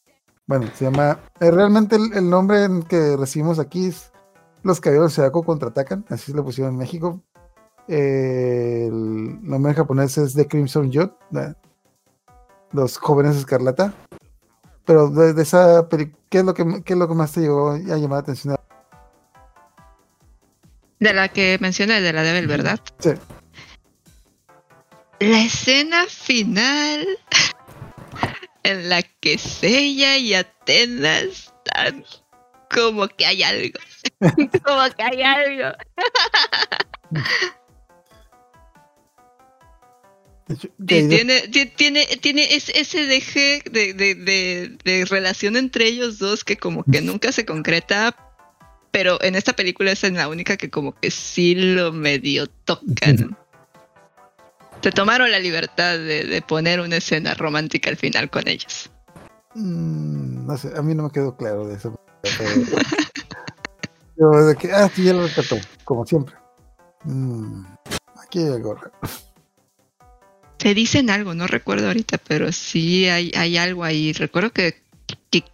[0.49, 4.11] bueno, se llama, eh, realmente el, el nombre que recibimos aquí es
[4.65, 7.23] Los Caballeros de Zodiaco contraatacan, así se lo pusieron en México.
[7.87, 11.17] Eh, el nombre en japonés es The Crimson Jot,
[12.73, 13.95] los jóvenes escarlata.
[14.85, 17.43] Pero de, de esa película, ¿qué es lo que qué es lo que más te
[17.43, 18.57] llegó a llamar la atención?
[20.99, 22.81] De la que mencioné, de la de Abel, ¿verdad?
[22.99, 23.11] Sí.
[25.21, 27.07] La escena final
[28.63, 32.05] en la que Sella y Atenas están
[32.71, 33.79] como que hay algo.
[34.65, 35.77] como que hay algo.
[40.87, 46.43] Tiene, ti- tiene, tiene ese, ese deje de, de, de, de relación entre ellos dos
[46.43, 48.17] que como que nunca se concreta,
[48.91, 53.37] pero en esta película es en la única que como que sí lo medio tocan.
[54.83, 58.91] Se tomaron la libertad de, de poner una escena romántica al final con ellos.
[59.55, 61.99] Mm, no sé, a mí no me quedó claro de eso.
[62.23, 62.35] pero-
[64.17, 66.35] Yo de que, ah, sí, ya lo rescató, como siempre.
[67.05, 67.65] Mm,
[68.25, 68.93] aquí hay algo raro.
[70.59, 74.13] Te dicen algo, no recuerdo ahorita, pero sí hay, hay algo ahí.
[74.13, 74.83] Recuerdo que,
[75.31, 75.45] que,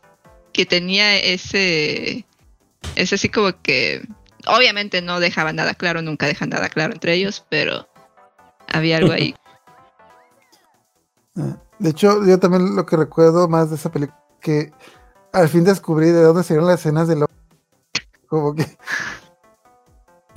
[0.54, 2.24] que tenía ese,
[2.96, 4.02] ese así como que,
[4.46, 7.86] obviamente no dejaba nada claro, nunca dejan nada claro entre ellos, pero
[8.74, 9.34] había algo ahí.
[11.36, 14.72] Ah, De hecho, yo también lo que recuerdo más de esa película, que
[15.32, 17.26] al fin descubrí de dónde salieron las escenas de lo
[18.28, 18.66] como que...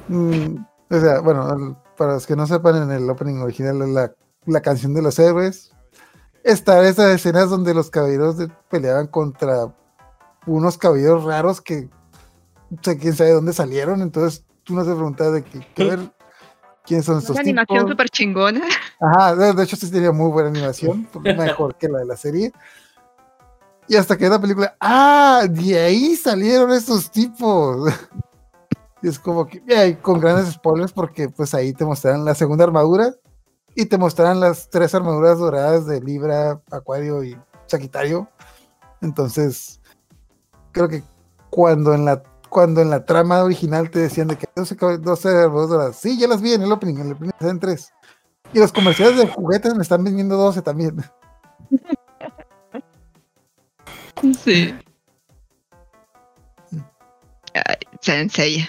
[0.07, 0.57] Mm,
[0.89, 4.11] o sea, bueno, el- para los que no sepan, en el opening original es la,
[4.45, 5.71] la canción de los héroes.
[6.43, 9.73] Están esas escenas donde los caballeros de- peleaban contra
[10.45, 11.89] unos caballeros raros que
[12.71, 14.01] o sea, quién sabe dónde salieron.
[14.01, 15.99] Entonces tú no te preguntas de que, que ver
[16.88, 18.61] quiénes son estos Una animación súper chingona.
[18.99, 22.51] Ajá, de, hecho sí tenía muy buena animación, mejor que la de la serie.
[23.89, 27.93] Y hasta que la película, ah, de ahí salieron estos tipos.
[28.99, 32.63] Y es como que, y con grandes spoilers, porque pues ahí te mostrarán la segunda
[32.63, 33.13] armadura
[33.75, 38.27] y te mostrarán las tres armaduras doradas de Libra, Acuario y Sagitario.
[39.03, 39.79] Entonces,
[40.71, 41.03] creo que
[41.51, 45.29] cuando en la cuando en la trama original te decían de que 12, cab- 12
[45.29, 47.93] armaduras sí, ya las vi en el opening, en el opening salen tres.
[48.53, 50.97] Y los comerciales de juguetes me están vendiendo 12 también.
[54.43, 54.73] Sí.
[57.53, 58.67] Ay, Sensei.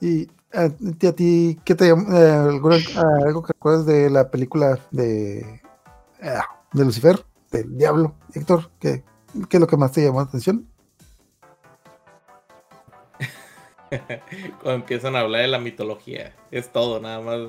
[0.00, 2.12] Y a, ti- a ti, ¿qué te llamó?
[2.16, 2.76] eh, alguna-
[3.24, 5.60] algo que recuerdas de la película de,
[6.22, 8.70] ah, de Lucifer, del Diablo, Héctor?
[8.80, 9.04] ¿Qué,
[9.48, 10.68] ¿Qué es lo que más te llamó la atención?
[14.62, 16.32] Cuando empiezan a hablar de la mitología.
[16.50, 17.40] Es todo, nada más.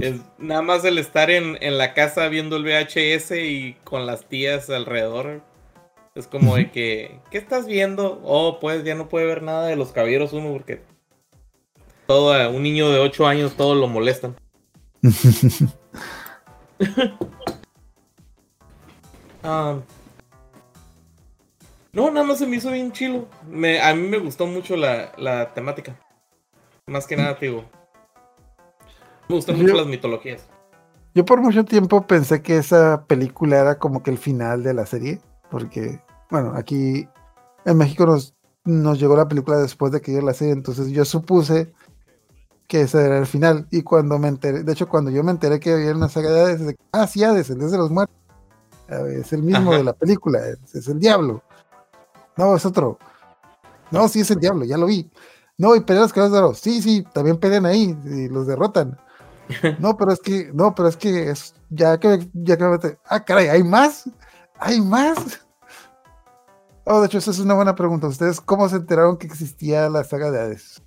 [0.00, 4.26] Es nada más el estar en, en la casa viendo el VHS y con las
[4.26, 5.42] tías alrededor.
[6.14, 8.20] Es como de que, ¿qué estás viendo?
[8.24, 10.82] Oh, pues ya no puede ver nada de los caballeros uno porque
[12.06, 14.36] todo a un niño de 8 años todo lo molestan.
[19.44, 19.80] Ah,
[21.92, 23.28] no, nada más se me hizo bien chilo.
[23.48, 25.98] Me, a mí me gustó mucho la, la temática.
[26.86, 27.64] Más que nada, te digo.
[29.28, 30.48] Me gustan Yo- mucho las mitologías.
[31.14, 34.86] Yo por mucho tiempo pensé que esa película era como que el final de la
[34.86, 35.20] serie,
[35.50, 37.06] porque, bueno, aquí
[37.66, 38.34] en México nos,
[38.64, 41.74] nos llegó la película después de que yo la serie, entonces yo supuse
[42.66, 43.66] que ese era el final.
[43.70, 46.40] Y cuando me enteré, de hecho, cuando yo me enteré que había una saga de
[46.40, 48.16] Hades, de, ah, sí, Hades, el dios de los muertos,
[49.14, 49.78] es el mismo Ajá.
[49.78, 51.42] de la película, es, es el diablo.
[52.36, 52.98] No, es otro.
[53.90, 55.10] No, sí, es el diablo, ya lo vi.
[55.58, 56.54] No, y pelean los caballeros de oro.
[56.54, 58.98] Sí, sí, también pelean ahí y los derrotan.
[59.80, 63.22] No, pero es que, no, pero es que es, ya que, ya que, me- ah,
[63.24, 64.08] caray, ¿hay más?
[64.58, 65.18] ¿Hay más?
[66.84, 68.06] Oh, de hecho, esa es una buena pregunta.
[68.06, 70.80] ¿Ustedes cómo se enteraron que existía la saga de Hades?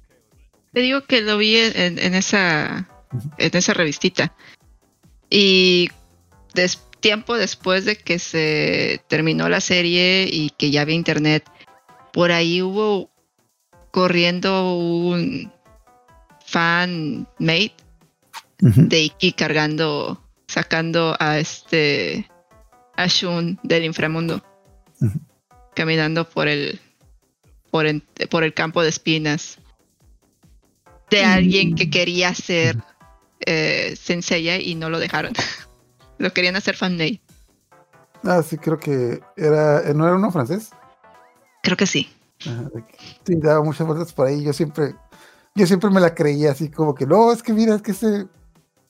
[0.74, 2.90] Te digo que lo vi en, en esa
[3.38, 4.34] en esa revistita.
[5.30, 5.90] Y
[6.54, 11.44] des- tiempo después de que se terminó la serie y que ya había internet,
[12.12, 13.12] por ahí hubo
[13.92, 15.52] corriendo un
[16.48, 17.76] fan mate
[18.58, 22.28] de Iki cargando, sacando a este
[22.98, 24.42] a Shun del inframundo,
[25.76, 26.80] caminando por el
[27.70, 28.02] por, en-
[28.32, 29.60] por el campo de espinas
[31.12, 32.78] de alguien que quería ser
[33.46, 35.34] eh, Senseiya y no lo dejaron.
[36.18, 37.22] lo querían hacer fanmade.
[38.24, 40.72] Ah, sí, creo que era, eh, ¿no era uno francés?
[41.64, 42.10] Creo que sí.
[42.42, 42.70] Ajá,
[43.26, 44.44] sí, daba muchas vueltas por ahí.
[44.44, 44.96] Yo siempre,
[45.56, 48.28] yo siempre me la creía así como que, no, es que mira, es que ese,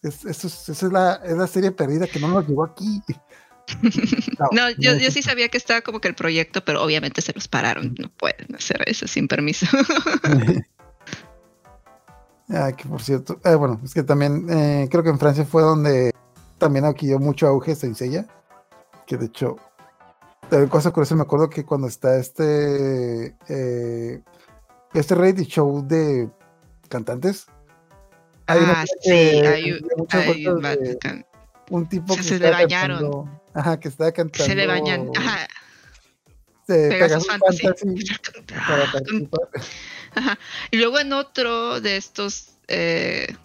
[0.04, 3.02] es, eso es- esa es la, es la serie perdida que no nos llegó aquí.
[4.52, 7.34] No, yo, no, yo sí sabía que estaba como que el proyecto, pero obviamente se
[7.34, 7.96] los pararon.
[7.98, 9.66] No pueden hacer eso sin permiso.
[12.48, 15.64] Ah, que por cierto, eh, bueno, es que también eh, creo que en Francia fue
[15.64, 16.12] donde
[16.58, 18.26] también adquirió mucho auge Senseiya,
[19.06, 19.58] que de hecho,
[20.50, 24.22] de cosa curiosa me acuerdo que cuando está este eh,
[24.94, 26.30] este reality show de
[26.90, 27.48] cantantes,
[28.48, 31.26] hay ah, sí, que hay, de
[31.72, 33.00] un tipo Se- que se le bañaron.
[33.00, 35.10] cantando- ajá, que estaba cantando, se le bañan.
[35.18, 35.48] Ajá.
[36.68, 37.68] de Pegasus Pegasus Fantasy.
[37.68, 39.50] Fantasy para participar.
[40.16, 40.40] Ajá.
[40.72, 43.36] Y luego en otro de estos eh,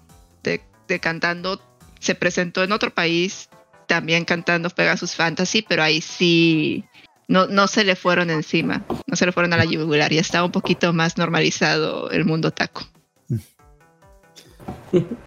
[0.42, 1.60] de, de cantando,
[2.00, 3.48] se presentó en otro país
[3.86, 6.84] también cantando Pegasus Fantasy, pero ahí sí
[7.28, 10.44] no, no se le fueron encima, no se le fueron a la yugular y estaba
[10.44, 12.82] un poquito más normalizado el mundo taco.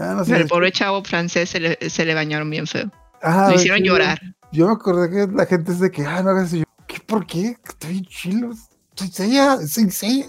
[0.00, 2.88] Ah, no sé, el pobre chavo francés se le, se le bañaron bien feo.
[3.20, 4.20] ajá, Lo hicieron llorar.
[4.52, 6.64] Yo me acordé que la gente es de que, ah, no hagas eso.
[6.86, 7.00] ¿qué?
[7.00, 7.56] ¿Por qué?
[7.66, 8.52] Está bien chilo.
[8.94, 10.26] Soy Seiya, soy Seiya.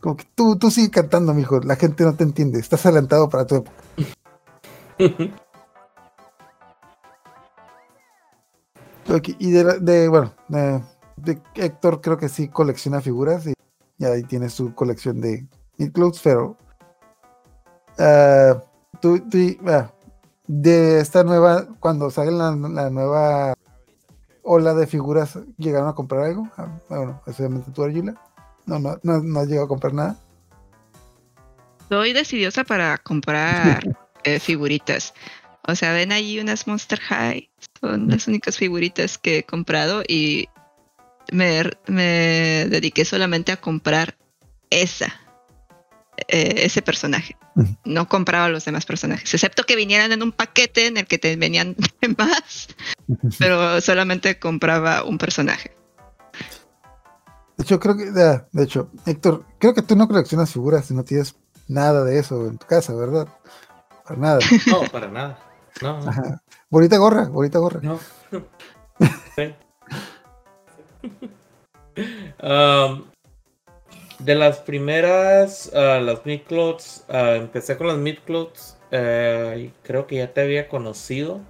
[0.00, 1.60] Como que tú, tú sigue cantando, mijo.
[1.60, 2.58] La gente no te entiende.
[2.58, 3.76] Estás adelantado para tu época.
[9.38, 10.82] Y de, de bueno, de,
[11.16, 13.54] de Héctor creo que sí colecciona figuras y,
[13.98, 15.46] y ahí tiene su colección de
[15.92, 16.56] Clothes, pero
[17.98, 18.62] ah,
[19.00, 19.90] tú, tú- ah,
[20.46, 23.54] de esta nueva, cuando salga la, la nueva
[24.42, 26.48] ola de figuras, ¿llegaron a comprar algo?
[26.56, 28.14] Ah, bueno, especialmente tú, Arjula.
[28.66, 30.16] No, no, no, no has llegado a comprar nada.
[31.88, 33.82] Soy decidiosa para comprar
[34.24, 35.12] eh, figuritas.
[35.66, 37.50] O sea, ven ahí unas Monster High.
[37.80, 40.48] Son las únicas figuritas que he comprado y
[41.32, 44.16] me, me dediqué solamente a comprar
[44.70, 45.12] esa.
[46.28, 47.36] eh, ese personaje.
[47.84, 51.34] No compraba los demás personajes, excepto que vinieran en un paquete en el que te
[51.36, 51.76] venían
[52.18, 52.68] más,
[53.38, 55.72] pero solamente compraba un personaje.
[57.60, 61.04] De hecho, creo que, de hecho, Héctor, creo que tú no coleccionas figuras y no
[61.04, 61.36] tienes
[61.68, 63.28] nada de eso en tu casa, ¿verdad?
[64.06, 64.38] Para nada.
[64.66, 65.38] No, para nada.
[65.82, 66.08] No, no.
[66.08, 66.42] Ajá.
[66.70, 67.80] Bonita gorra, bonita gorra.
[67.82, 67.98] No.
[69.36, 69.54] Sí.
[72.42, 73.04] Um,
[74.20, 80.16] de las primeras, ah, las Midcloths, ah, empecé con las Midcloths eh, y creo que
[80.16, 81.42] ya te había conocido.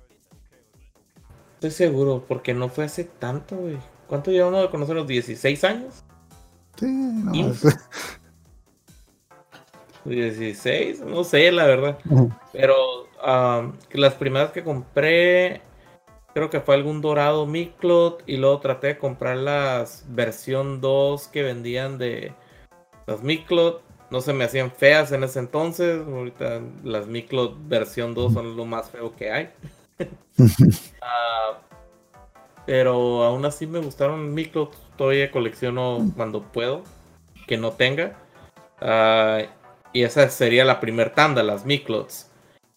[1.55, 3.79] Estoy seguro, porque no fue hace tanto, güey.
[4.11, 5.07] ¿Cuánto llevamos de conocernos?
[5.07, 6.05] ¿16 años?
[6.77, 7.63] Sí, no, Y- es-
[10.05, 11.99] 16, no sé, la verdad.
[12.53, 12.75] Pero
[13.25, 15.61] um, las primeras que compré,
[16.35, 18.23] creo que fue algún dorado Miclot.
[18.27, 22.33] Y luego traté de comprar las versión 2 que vendían de
[23.07, 23.83] las Miclot.
[24.11, 26.01] No se me hacían feas en ese entonces.
[26.05, 29.51] Ahorita las Miclot versión 2 son lo más feo que hay.
[31.03, 31.59] Ah,
[32.71, 34.77] pero aún así me gustaron Miclot.
[34.97, 36.85] Todavía colecciono cuando puedo.
[37.49, 38.17] Que no tenga.
[38.81, 39.41] Ah,
[39.93, 42.31] y esa sería la primer tanda, las Miclots.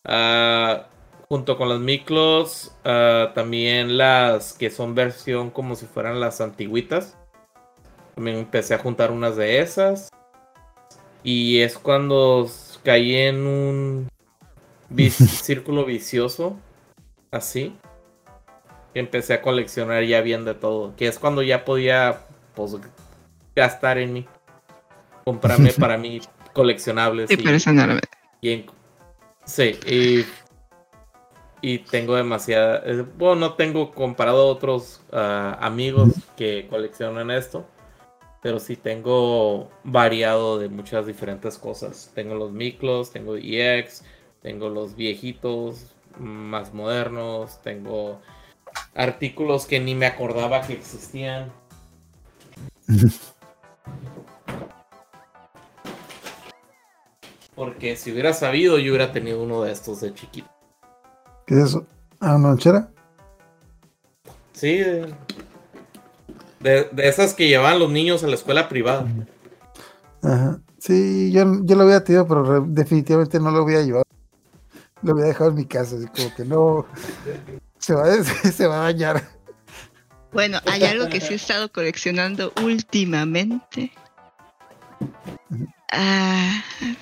[0.03, 0.87] Ah,
[1.29, 7.15] junto con las Miclots, ah, también las que son versión como si fueran las antiguitas.
[8.15, 10.09] También empecé a juntar unas de esas.
[11.23, 12.49] Y es cuando
[12.83, 14.09] caí en un
[15.11, 16.57] círculo vicioso.
[17.29, 17.77] Así.
[18.93, 20.95] Empecé a coleccionar ya bien de todo.
[20.95, 22.21] Que es cuando ya podía
[22.55, 22.75] pues,
[23.55, 24.27] gastar en mí.
[25.25, 26.21] Comprarme para mí
[26.53, 27.29] coleccionables.
[27.29, 28.01] Sí, y- pero eso no lo veo.
[28.41, 28.65] y en-
[29.45, 30.25] sí, y,
[31.61, 32.81] y tengo demasiada.
[32.85, 37.65] eh, Bueno, no tengo comparado a otros ah, amigos que coleccionan esto,
[38.41, 42.11] pero sí tengo variado de muchas diferentes cosas.
[42.13, 44.03] Tengo los miclos, tengo EX,
[44.41, 48.21] tengo los viejitos más modernos, tengo
[48.95, 51.51] artículos que ni me acordaba que existían.
[57.55, 60.47] Porque si hubiera sabido, yo hubiera tenido uno de estos de chiquito.
[61.45, 61.85] ¿Qué es eso?
[62.19, 62.89] ¿Ah, una lonchera?
[64.53, 65.13] Sí, de,
[66.61, 69.05] de- de esas que llevaban los niños a la escuela privada.
[70.23, 70.59] Ajá.
[70.79, 74.03] Sí, yo, yo lo había tenido, pero re- definitivamente no lo había llevado.
[75.01, 76.85] Lo había dejado en mi casa, así como que no.
[77.83, 78.23] Se va, a-
[78.57, 79.21] se va a dañar.
[80.31, 83.91] Bueno, hay algo que sí he estado coleccionando últimamente.
[85.91, 86.97] Ah, a ver,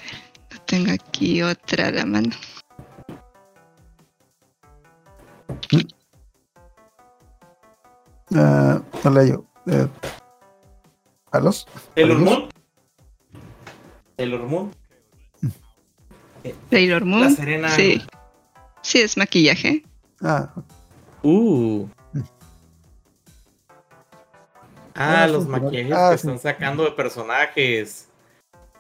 [0.52, 2.32] no tengo aquí otra a la mano.
[8.34, 9.46] Ah, no la yo.
[9.68, 9.88] Eh,
[11.32, 11.68] ¿Palos?
[11.96, 12.40] Sailor ¿Palos?
[12.40, 12.50] Moon.
[14.18, 14.72] Sailor Moon.
[16.70, 17.36] Sailor La Moon.
[17.36, 17.70] Serena.
[17.70, 18.02] Sí.
[18.82, 19.84] Sí, es maquillaje.
[20.24, 20.50] Ah,
[21.24, 21.88] Uh.
[24.96, 26.28] Ah, los maquillajes Ah, que sí.
[26.28, 28.08] están sacando de personajes.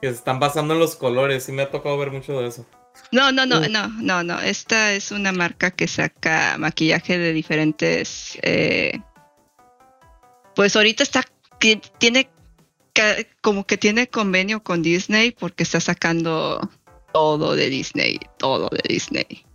[0.02, 1.44] Que se están basando en los colores.
[1.44, 2.66] Sí me ha tocado ver mucho de eso.
[3.12, 3.72] No, no, no, Sí.
[3.72, 4.40] no, no, no.
[4.42, 8.38] Esta es una marca que saca maquillaje de diferentes.
[8.42, 9.00] eh,
[10.56, 11.24] pues ahorita está.
[11.60, 12.30] que Tiene.
[13.42, 16.60] Como que tiene convenio con Disney porque está sacando
[17.14, 18.20] todo de Disney.
[18.38, 19.46] Todo de Disney.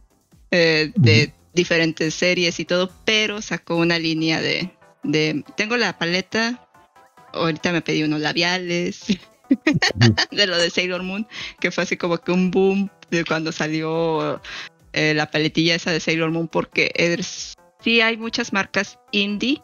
[0.52, 2.88] eh, de diferentes series y todo.
[3.04, 4.70] Pero sacó una línea de.
[5.02, 6.62] de tengo la paleta.
[7.32, 9.06] Ahorita me pedí unos labiales.
[10.32, 11.24] de lo de Sailor Moon
[11.60, 14.40] que fue así como que un boom de cuando salió
[14.92, 19.62] eh, la paletilla esa de Sailor Moon, porque es- sí hay muchas marcas indie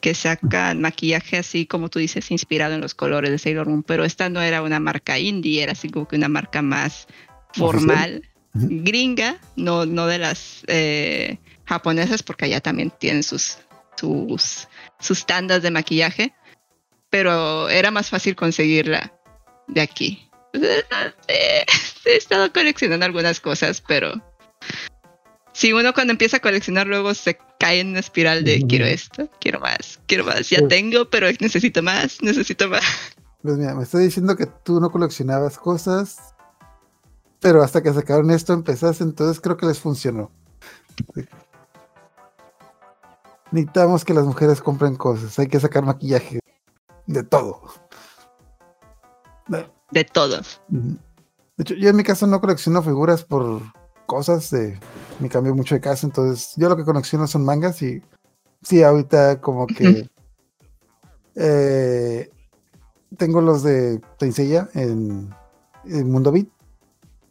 [0.00, 4.04] que sacan maquillaje así como tú dices, inspirado en los colores de Sailor Moon, pero
[4.04, 7.08] esta no era una marca indie, era así como que una marca más
[7.52, 8.22] formal,
[8.54, 13.58] Gringa, no, no de las eh, japonesas, porque allá también tienen sus,
[13.96, 14.68] sus,
[14.98, 16.34] sus tandas de maquillaje,
[17.10, 19.12] pero era más fácil conseguirla
[19.66, 20.30] de aquí.
[21.28, 24.12] He estado coleccionando algunas cosas, pero
[25.52, 29.28] si uno cuando empieza a coleccionar luego se cae en una espiral de quiero esto,
[29.40, 32.82] quiero más, quiero más, ya tengo, pero necesito más, necesito más.
[33.42, 36.34] pues mira, me estoy diciendo que tú no coleccionabas cosas,
[37.40, 40.30] pero hasta que sacaron esto empezaste, entonces creo que les funcionó.
[41.14, 41.24] Sí.
[43.50, 46.40] Necesitamos que las mujeres compren cosas, hay que sacar maquillaje
[47.06, 47.62] de todo.
[49.90, 50.40] De todo.
[50.68, 53.62] De hecho, yo en mi caso no colecciono figuras por
[54.06, 54.78] cosas de
[55.18, 58.02] me cambió mucho de casa, entonces yo lo que colecciono son mangas y
[58.62, 60.08] sí, ahorita como que
[61.34, 62.30] eh,
[63.16, 65.34] tengo los de Seiya en,
[65.84, 66.48] en Mundo Beat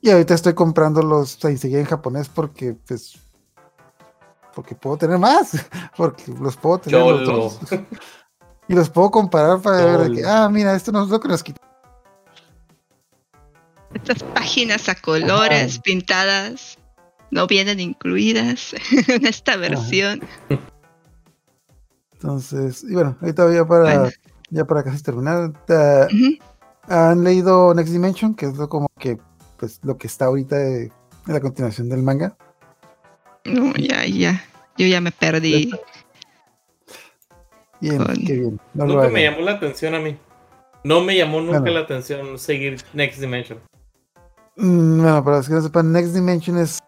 [0.02, 3.20] y ahorita estoy comprando los Seiya en japonés porque pues
[4.54, 5.52] porque puedo tener más,
[5.98, 7.38] porque los puedo tener los Cholo.
[7.38, 7.60] dos.
[8.68, 11.28] y los puedo comparar para ver de que, ah, mira, esto no es lo que
[11.28, 11.62] nos quita.
[13.93, 15.82] Estas páginas a colores Ajá.
[15.84, 16.78] pintadas
[17.30, 18.74] no vienen incluidas
[19.08, 20.22] en esta versión.
[22.14, 24.10] Entonces, y bueno, ahorita ya para, Bueno.
[24.50, 26.38] ya para casi terminar, Ujú.
[26.88, 29.20] han leído Next Dimension, que es lo como que
[29.60, 30.80] pues lo que está ahorita de,
[31.26, 32.38] de la continuación del manga.
[33.45, 34.43] No, ya, ya.
[34.78, 35.72] Yo ya me perdí.
[37.80, 38.60] Bien, Con- qué bien.
[38.74, 40.18] No Nunca me llamó la atención a mí.
[40.84, 41.76] No me llamó nunca Bueno.
[41.76, 43.60] la atención seguir Next Dimension.
[44.55, 46.80] Mm, Bueno, para los que no sepan, Next Dimension es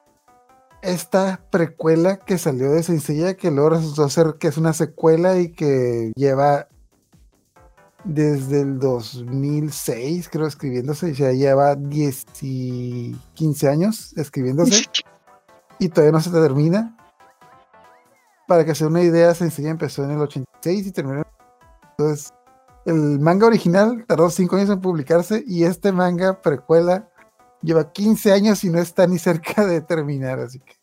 [0.82, 5.52] esta precuela que salió de Senseiya, que luego resultó ser que es una secuela y
[5.52, 6.68] que lleva
[8.04, 14.86] desde el 2006, creo, escribiéndose, y ya lleva 10 y 15 años escribiéndose
[15.80, 16.96] y todavía no se termina.
[18.48, 21.20] Para que se dé una idea, Senseiya empezó en el 86 y terminó.
[21.20, 21.26] en-
[21.92, 22.34] Entonces,
[22.86, 27.10] el manga original tardó 5 años en publicarse y este manga precuela
[27.62, 30.74] lleva 15 años y no está ni cerca de terminar, así que.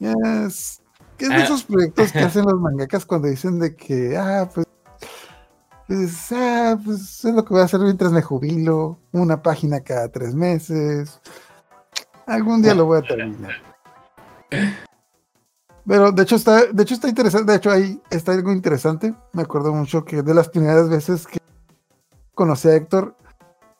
[0.00, 0.80] Es,
[1.18, 1.44] que es de Ah.
[1.44, 4.66] esos proyectos que hacen los mangakas cuando dicen de que, ah, pues,
[5.90, 10.08] pues, ah, pues es lo que voy a hacer mientras me jubilo, una página cada
[10.08, 11.20] tres meses.
[12.26, 13.54] Algún día lo voy a terminar.
[15.84, 19.12] Pero de hecho está, de hecho está interesante, de hecho ahí está algo interesante.
[19.32, 21.40] Me acuerdo mucho que de las primeras veces que
[22.36, 23.16] conocí a Héctor,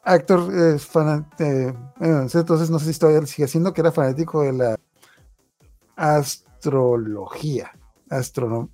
[0.04, 4.76] Héctor es fanático, entonces no sé si todavía sigue siendo que era fanático de la
[5.94, 7.70] astrología.
[8.08, 8.68] Astronom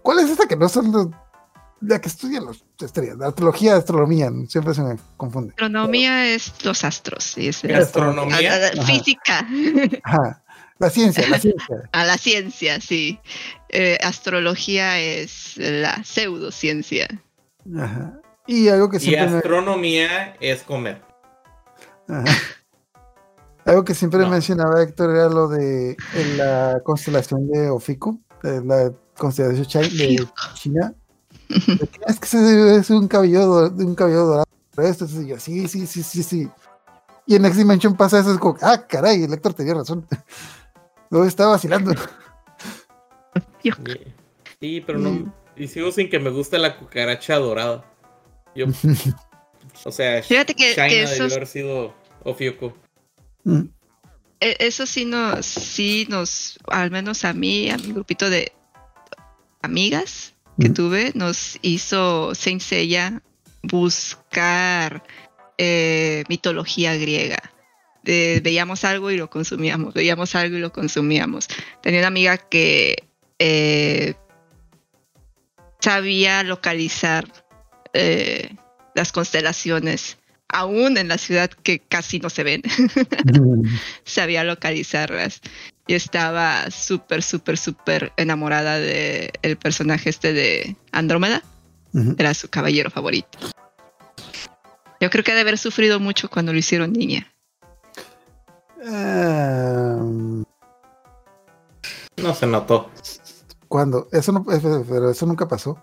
[0.00, 1.08] ¿Cuál es esta que no son los,
[1.80, 3.16] la que estudia las estrellas?
[3.18, 5.50] La astrología, astronomía, siempre se me confunde.
[5.50, 7.24] Astronomía es los astros.
[7.24, 8.52] sí, es Gastronomía.
[8.52, 8.82] a- a- Ajá.
[8.84, 9.46] física.
[10.04, 10.42] Ajá.
[10.78, 11.76] La ciencia, la ciencia.
[11.92, 13.18] A la ciencia, sí.
[13.68, 17.08] Eh, astrología es la pseudociencia.
[17.76, 18.20] Ajá.
[18.46, 21.02] Y algo que Y siempre me- astronomía es comer.
[22.08, 22.24] Ajá.
[23.66, 24.30] Algo que siempre No.
[24.30, 30.94] mencionaba Héctor era lo de en la constelación de Ofiku, de la constelación de China.
[32.06, 34.46] Es que ese es un cabello, un cabello dorado.
[34.78, 36.48] Esto, y yo, sí, sí, sí, sí, sí.
[37.26, 40.06] Y en Next Dimension pasa eso, es como, ah, caray, el Héctor tenía razón.
[41.10, 41.94] Luego estaba vacilando.
[43.62, 43.70] Y-
[44.60, 45.32] Sí, pero no.
[45.56, 47.84] Y sigo sin que me guste la cucaracha dorada.
[48.54, 48.66] Yo.
[49.84, 51.94] O sea, Fíjate que- China que debió haber sido
[52.24, 52.74] Ofiuco.
[53.44, 53.62] Mm,
[54.40, 58.52] E- Eso sí nos, sí nos, al menos a mí, a mi grupito de
[59.62, 63.22] amigas que tuve, nos hizo Saint Seiya
[63.62, 65.04] buscar
[65.56, 67.42] eh, mitología griega.
[68.04, 71.48] Veíamos algo y lo consumíamos, veíamos algo y lo consumíamos.
[71.82, 74.14] Tenía una amiga que eh,
[75.80, 77.30] sabía localizar
[77.92, 78.54] eh,
[78.94, 82.62] las constelaciones, aún en la ciudad que casi no se ven
[84.04, 85.40] sabía localizarlas.
[85.88, 91.42] Y estaba súper, súper, súper enamorada del el personaje este de Andrómeda.
[92.18, 93.38] Era su caballero favorito.
[95.00, 97.32] Yo creo que ha de haber sufrido mucho cuando lo hicieron niña.
[98.84, 100.44] Ehm,
[102.22, 102.90] No se notó.
[103.66, 104.08] ¿Cuándo?
[104.12, 105.82] Eso no, eh, pero eso nunca pasó.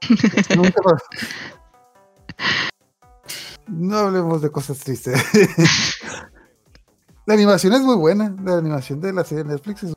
[0.00, 1.04] Eso nunca pasó.
[3.66, 5.22] No hablemos de cosas tristes.
[7.30, 8.34] La animación es muy buena.
[8.42, 9.94] La animación de la serie de Netflix es.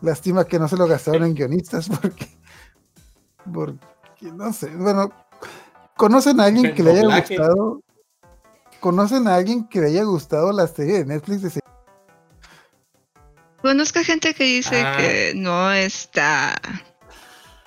[0.00, 2.26] Lástima que no se lo gastaron en guionistas porque.
[3.54, 4.74] Porque no sé.
[4.74, 5.12] Bueno,
[5.96, 7.80] ¿conocen a alguien que le haya gustado?
[8.80, 11.60] ¿Conocen a alguien que le haya gustado la serie de Netflix de
[13.62, 14.96] Conozco gente que dice Ah.
[14.96, 16.56] que no está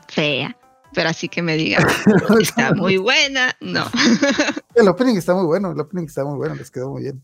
[0.10, 0.53] fea.
[0.93, 1.88] Pero así que me digan,
[2.41, 3.56] está muy buena.
[3.61, 3.85] No.
[4.76, 7.23] El opening está muy bueno, el opening está muy bueno, les quedó muy bien.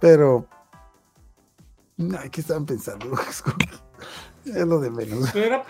[0.00, 0.46] Pero.
[2.18, 3.12] Ay, ¿qué estaban pensando?
[3.28, 3.68] Es como que
[4.46, 5.30] es lo de menos.
[5.32, 5.64] Pero era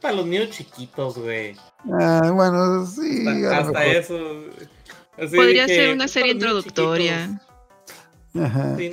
[0.00, 1.54] para los niños chiquitos, güey.
[1.92, 3.24] Ah, bueno, sí.
[3.46, 4.16] Hasta, eso.
[5.18, 7.40] Así Podría que, ser una "Es serie introductoria.
[8.34, 8.76] Ajá.
[8.76, 8.90] Sí,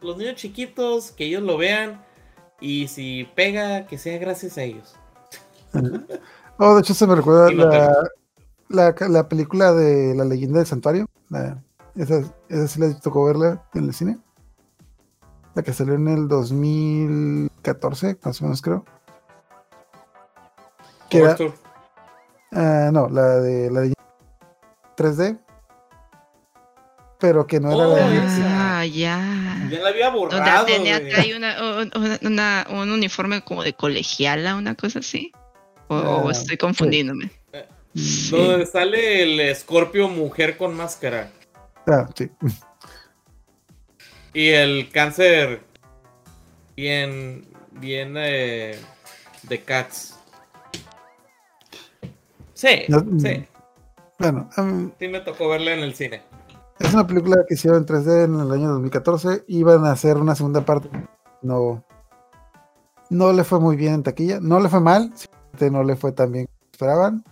[0.00, 2.04] los niños chiquitos, que ellos lo vean.
[2.60, 4.94] Y si pega, que sea gracias a ellos.
[6.58, 8.08] Oh, de hecho, se me recuerda la,
[8.68, 11.06] la, la película de La leyenda del santuario.
[11.28, 11.62] La-
[11.96, 14.18] esa, esa sí les tocó verla en el cine.
[15.56, 18.84] La que salió en el 2014, más o menos creo.
[21.10, 21.36] Que era-.
[22.52, 23.94] Ah, no, la de la de
[24.96, 25.38] 3D.
[27.18, 28.78] Pero que no era Oh, la de esa.
[28.80, 29.66] Ah, ya.
[29.70, 30.66] Ya la había Donde borrado.
[30.66, 31.92] tenía hay una, un-
[32.22, 35.32] una- un uniforme como de colegiala, una cosa así.
[35.88, 35.96] O,
[36.28, 37.30] Ah, estoy confundiéndome.
[37.94, 38.30] Sí.
[38.30, 41.30] Donde sale el escorpio mujer con máscara.
[41.86, 42.30] Ah, sí.
[44.36, 45.62] Y el cáncer
[46.76, 47.46] bien,
[47.80, 48.78] bien eh,
[49.44, 50.18] de Cats.
[52.52, 53.46] Sí, No, sí,
[54.18, 56.22] Bueno, em, sí me tocó verla en el cine.
[56.78, 59.44] es una película que hicieron en 3D en el año 2014.
[59.48, 60.90] Iban a hacer una segunda parte.
[61.40, 61.82] No,
[63.08, 64.38] no le fue muy bien en taquilla.
[64.38, 67.24] No le fue mal, simplemente no le fue tan bien como esperaban.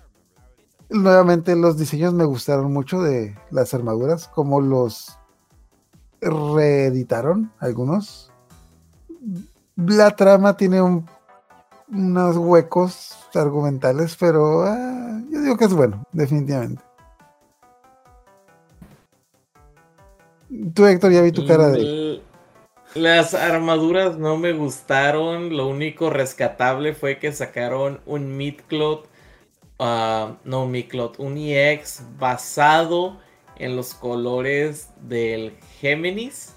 [0.89, 5.19] nuevamente los diseños me gustaron mucho de las armaduras, como los
[6.25, 8.33] reeditaron algunos.
[9.77, 11.07] La trama tiene un-
[11.89, 16.83] unos huecos argumentales, pero ah, yo digo que es bueno, definitivamente.
[20.75, 21.81] Tú, Héctor, ya vi tu cara de...
[21.81, 22.23] L-
[22.95, 25.57] Las armaduras no me gustaron.
[25.57, 29.07] Lo único rescatable fue que sacaron un Midcloth.
[29.81, 33.19] ah, no Midcloth, un EX basado
[33.57, 36.55] en los colores del Géminis.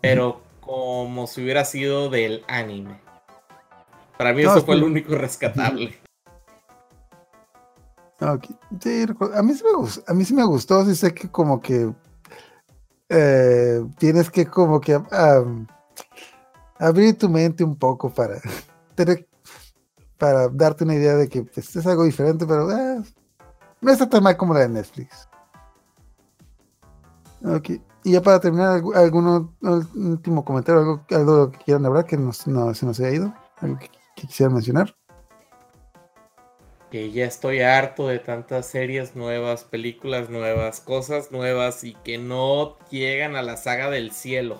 [0.00, 3.00] Pero como si hubiera sido del anime.
[4.18, 5.98] Para mí No, eso es fue lo único rescatable.
[8.80, 11.60] Sí, a mí sí me gustó, a mí sí me gustó, sí sé que como
[11.60, 11.92] que
[13.08, 15.00] eh, tienes que como que
[16.78, 18.40] abrir tu mente un poco para
[18.96, 19.28] tener,
[20.18, 23.02] para darte una idea de que pues, es algo diferente, pero eh,
[23.80, 25.28] no está tan mal como la de Netflix.
[27.44, 27.70] Ok,
[28.04, 29.54] y ya para terminar, ¿algu- ¿algún
[29.94, 33.34] último comentario, algo, algo que quieran hablar que nos- no, se nos haya ido?
[33.60, 34.94] ¿Algo que, que quisieran mencionar?
[36.90, 42.78] que ya estoy harto de tantas series nuevas, películas nuevas, cosas nuevas y que no
[42.90, 44.58] llegan a la saga del cielo.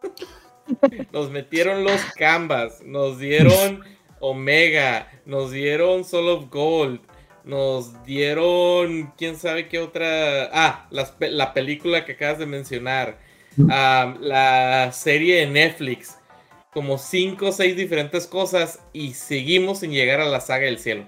[1.12, 3.82] Nos metieron los Canvas, nos dieron
[4.20, 7.00] Omega, nos dieron Soul of Gold,
[7.44, 10.48] nos dieron quién sabe qué otra.
[10.52, 13.18] Ah, las la película que acabas de mencionar,
[13.56, 16.16] la serie de Netflix,
[16.72, 21.06] como cinco o seis diferentes cosas y seguimos sin llegar a la saga del cielo.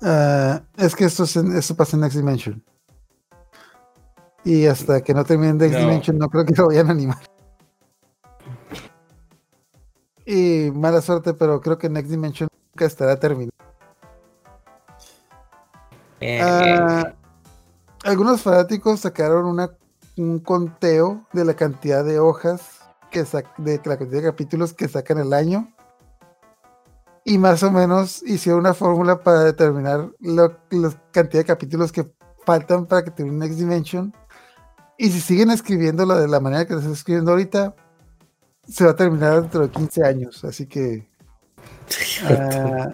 [0.00, 2.64] Ah, es que esto, es en- esto pasa en Next Dimension.
[4.44, 5.80] Y hasta que no terminen Next No.
[5.80, 7.18] Dimension, no creo que lo vayan a animar.
[10.26, 13.52] Y mala suerte, pero creo que Next Dimension nunca estará terminado.
[16.22, 17.14] Eh, Ah,
[18.04, 19.70] algunos fanáticos sacaron una,
[20.16, 22.80] un conteo de la cantidad de hojas,
[23.10, 23.24] que
[23.58, 25.72] de la cantidad de capítulos que sacan el año.
[27.24, 32.10] Y más o menos hicieron una fórmula para determinar lo- la cantidad de capítulos que
[32.44, 34.12] faltan para que termine Next Dimension.
[34.98, 37.74] Y si siguen escribiéndolo de la manera que lo están escribiendo ahorita,
[38.68, 40.44] se va a terminar dentro de 15 años.
[40.44, 41.08] Así que.
[42.24, 42.88] ah,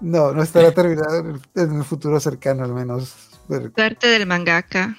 [0.00, 3.14] no, no estará terminado en el, en el futuro cercano, al menos.
[3.48, 4.96] Pero- Suerte del mangaka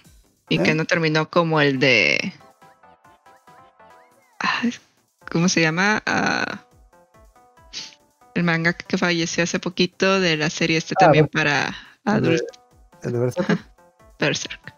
[0.50, 0.64] y ¿Eh?
[0.64, 2.34] que no terminó como el de.
[5.32, 6.02] ¿Cómo se llama?
[6.06, 6.66] Ah,
[8.36, 12.46] el mangaka que falleció hace poquito de la serie este Ah, también para adultos.
[13.04, 13.66] el de Berserk.
[14.20, 14.76] Berserk.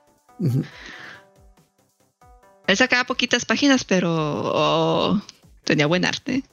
[2.68, 5.22] Él sacaba poquitas páginas, pero oh,
[5.64, 6.44] tenía buen arte.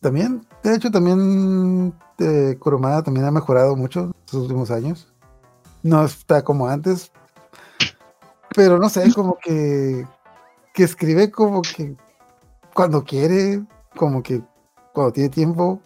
[0.00, 2.56] También, de hecho, también eh,
[3.04, 5.12] también ha mejorado mucho estos últimos años.
[5.82, 7.10] No está como antes,
[8.54, 10.06] pero no sé, como que,
[10.74, 11.96] que escribe como que
[12.74, 13.64] cuando quiere,
[13.96, 14.42] como que
[14.92, 15.80] cuando tiene tiempo,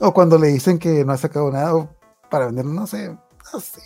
[0.00, 1.88] o cuando le dicen que no ha sacado nada
[2.30, 3.16] para vender, no sé,
[3.52, 3.82] no sé.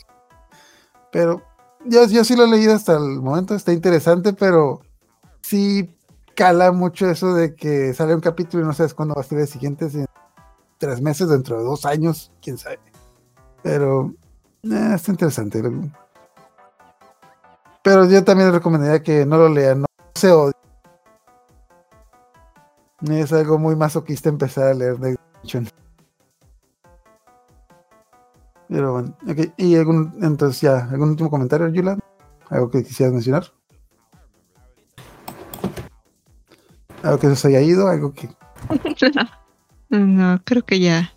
[1.12, 1.42] Pero
[1.84, 4.80] yo, yo sí lo he leído hasta el momento, está interesante, pero
[5.42, 5.96] sí
[6.40, 9.40] cala mucho eso de que sale un capítulo y no sabes cuándo va a ser
[9.40, 10.06] el siguiente, si en
[10.78, 12.78] tres meses, dentro de dos años, quién sabe.
[13.62, 14.14] Pero
[14.62, 15.62] eh, está interesante.
[17.82, 20.54] Pero yo también recomendaría que no lo lean, no se odien.
[23.10, 25.68] Es algo muy masoquista empezar a leer Next Dimension.
[28.66, 29.14] Pero bueno.
[29.58, 31.98] ¿Y algún, entonces ya, algún último comentario, Yula?
[32.48, 33.59] ¿Algo que quisieras mencionar?
[37.02, 37.88] ¿Algo que se haya ido?
[37.88, 38.28] ¿Algo que
[39.88, 41.12] no, creo que ya.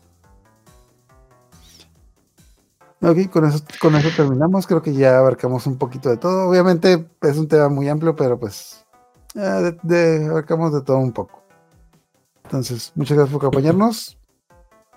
[3.02, 4.66] Ok, con eso, con eso terminamos.
[4.66, 6.50] Creo que ya abarcamos un poquito de todo.
[6.50, 8.86] Obviamente es un tema muy amplio, pero pues
[9.36, 11.44] eh, de, de- abarcamos de todo un poco.
[12.46, 14.18] Entonces, muchas gracias por acompañarnos.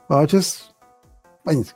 [0.08, 0.74] Buenas noches.
[1.44, 1.74] Báñense.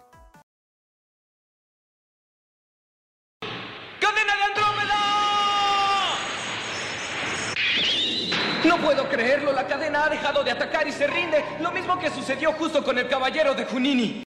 [10.86, 11.44] Y se rinde.
[11.60, 14.18] Lo mismo que sucedió justo con el caballero de Junini.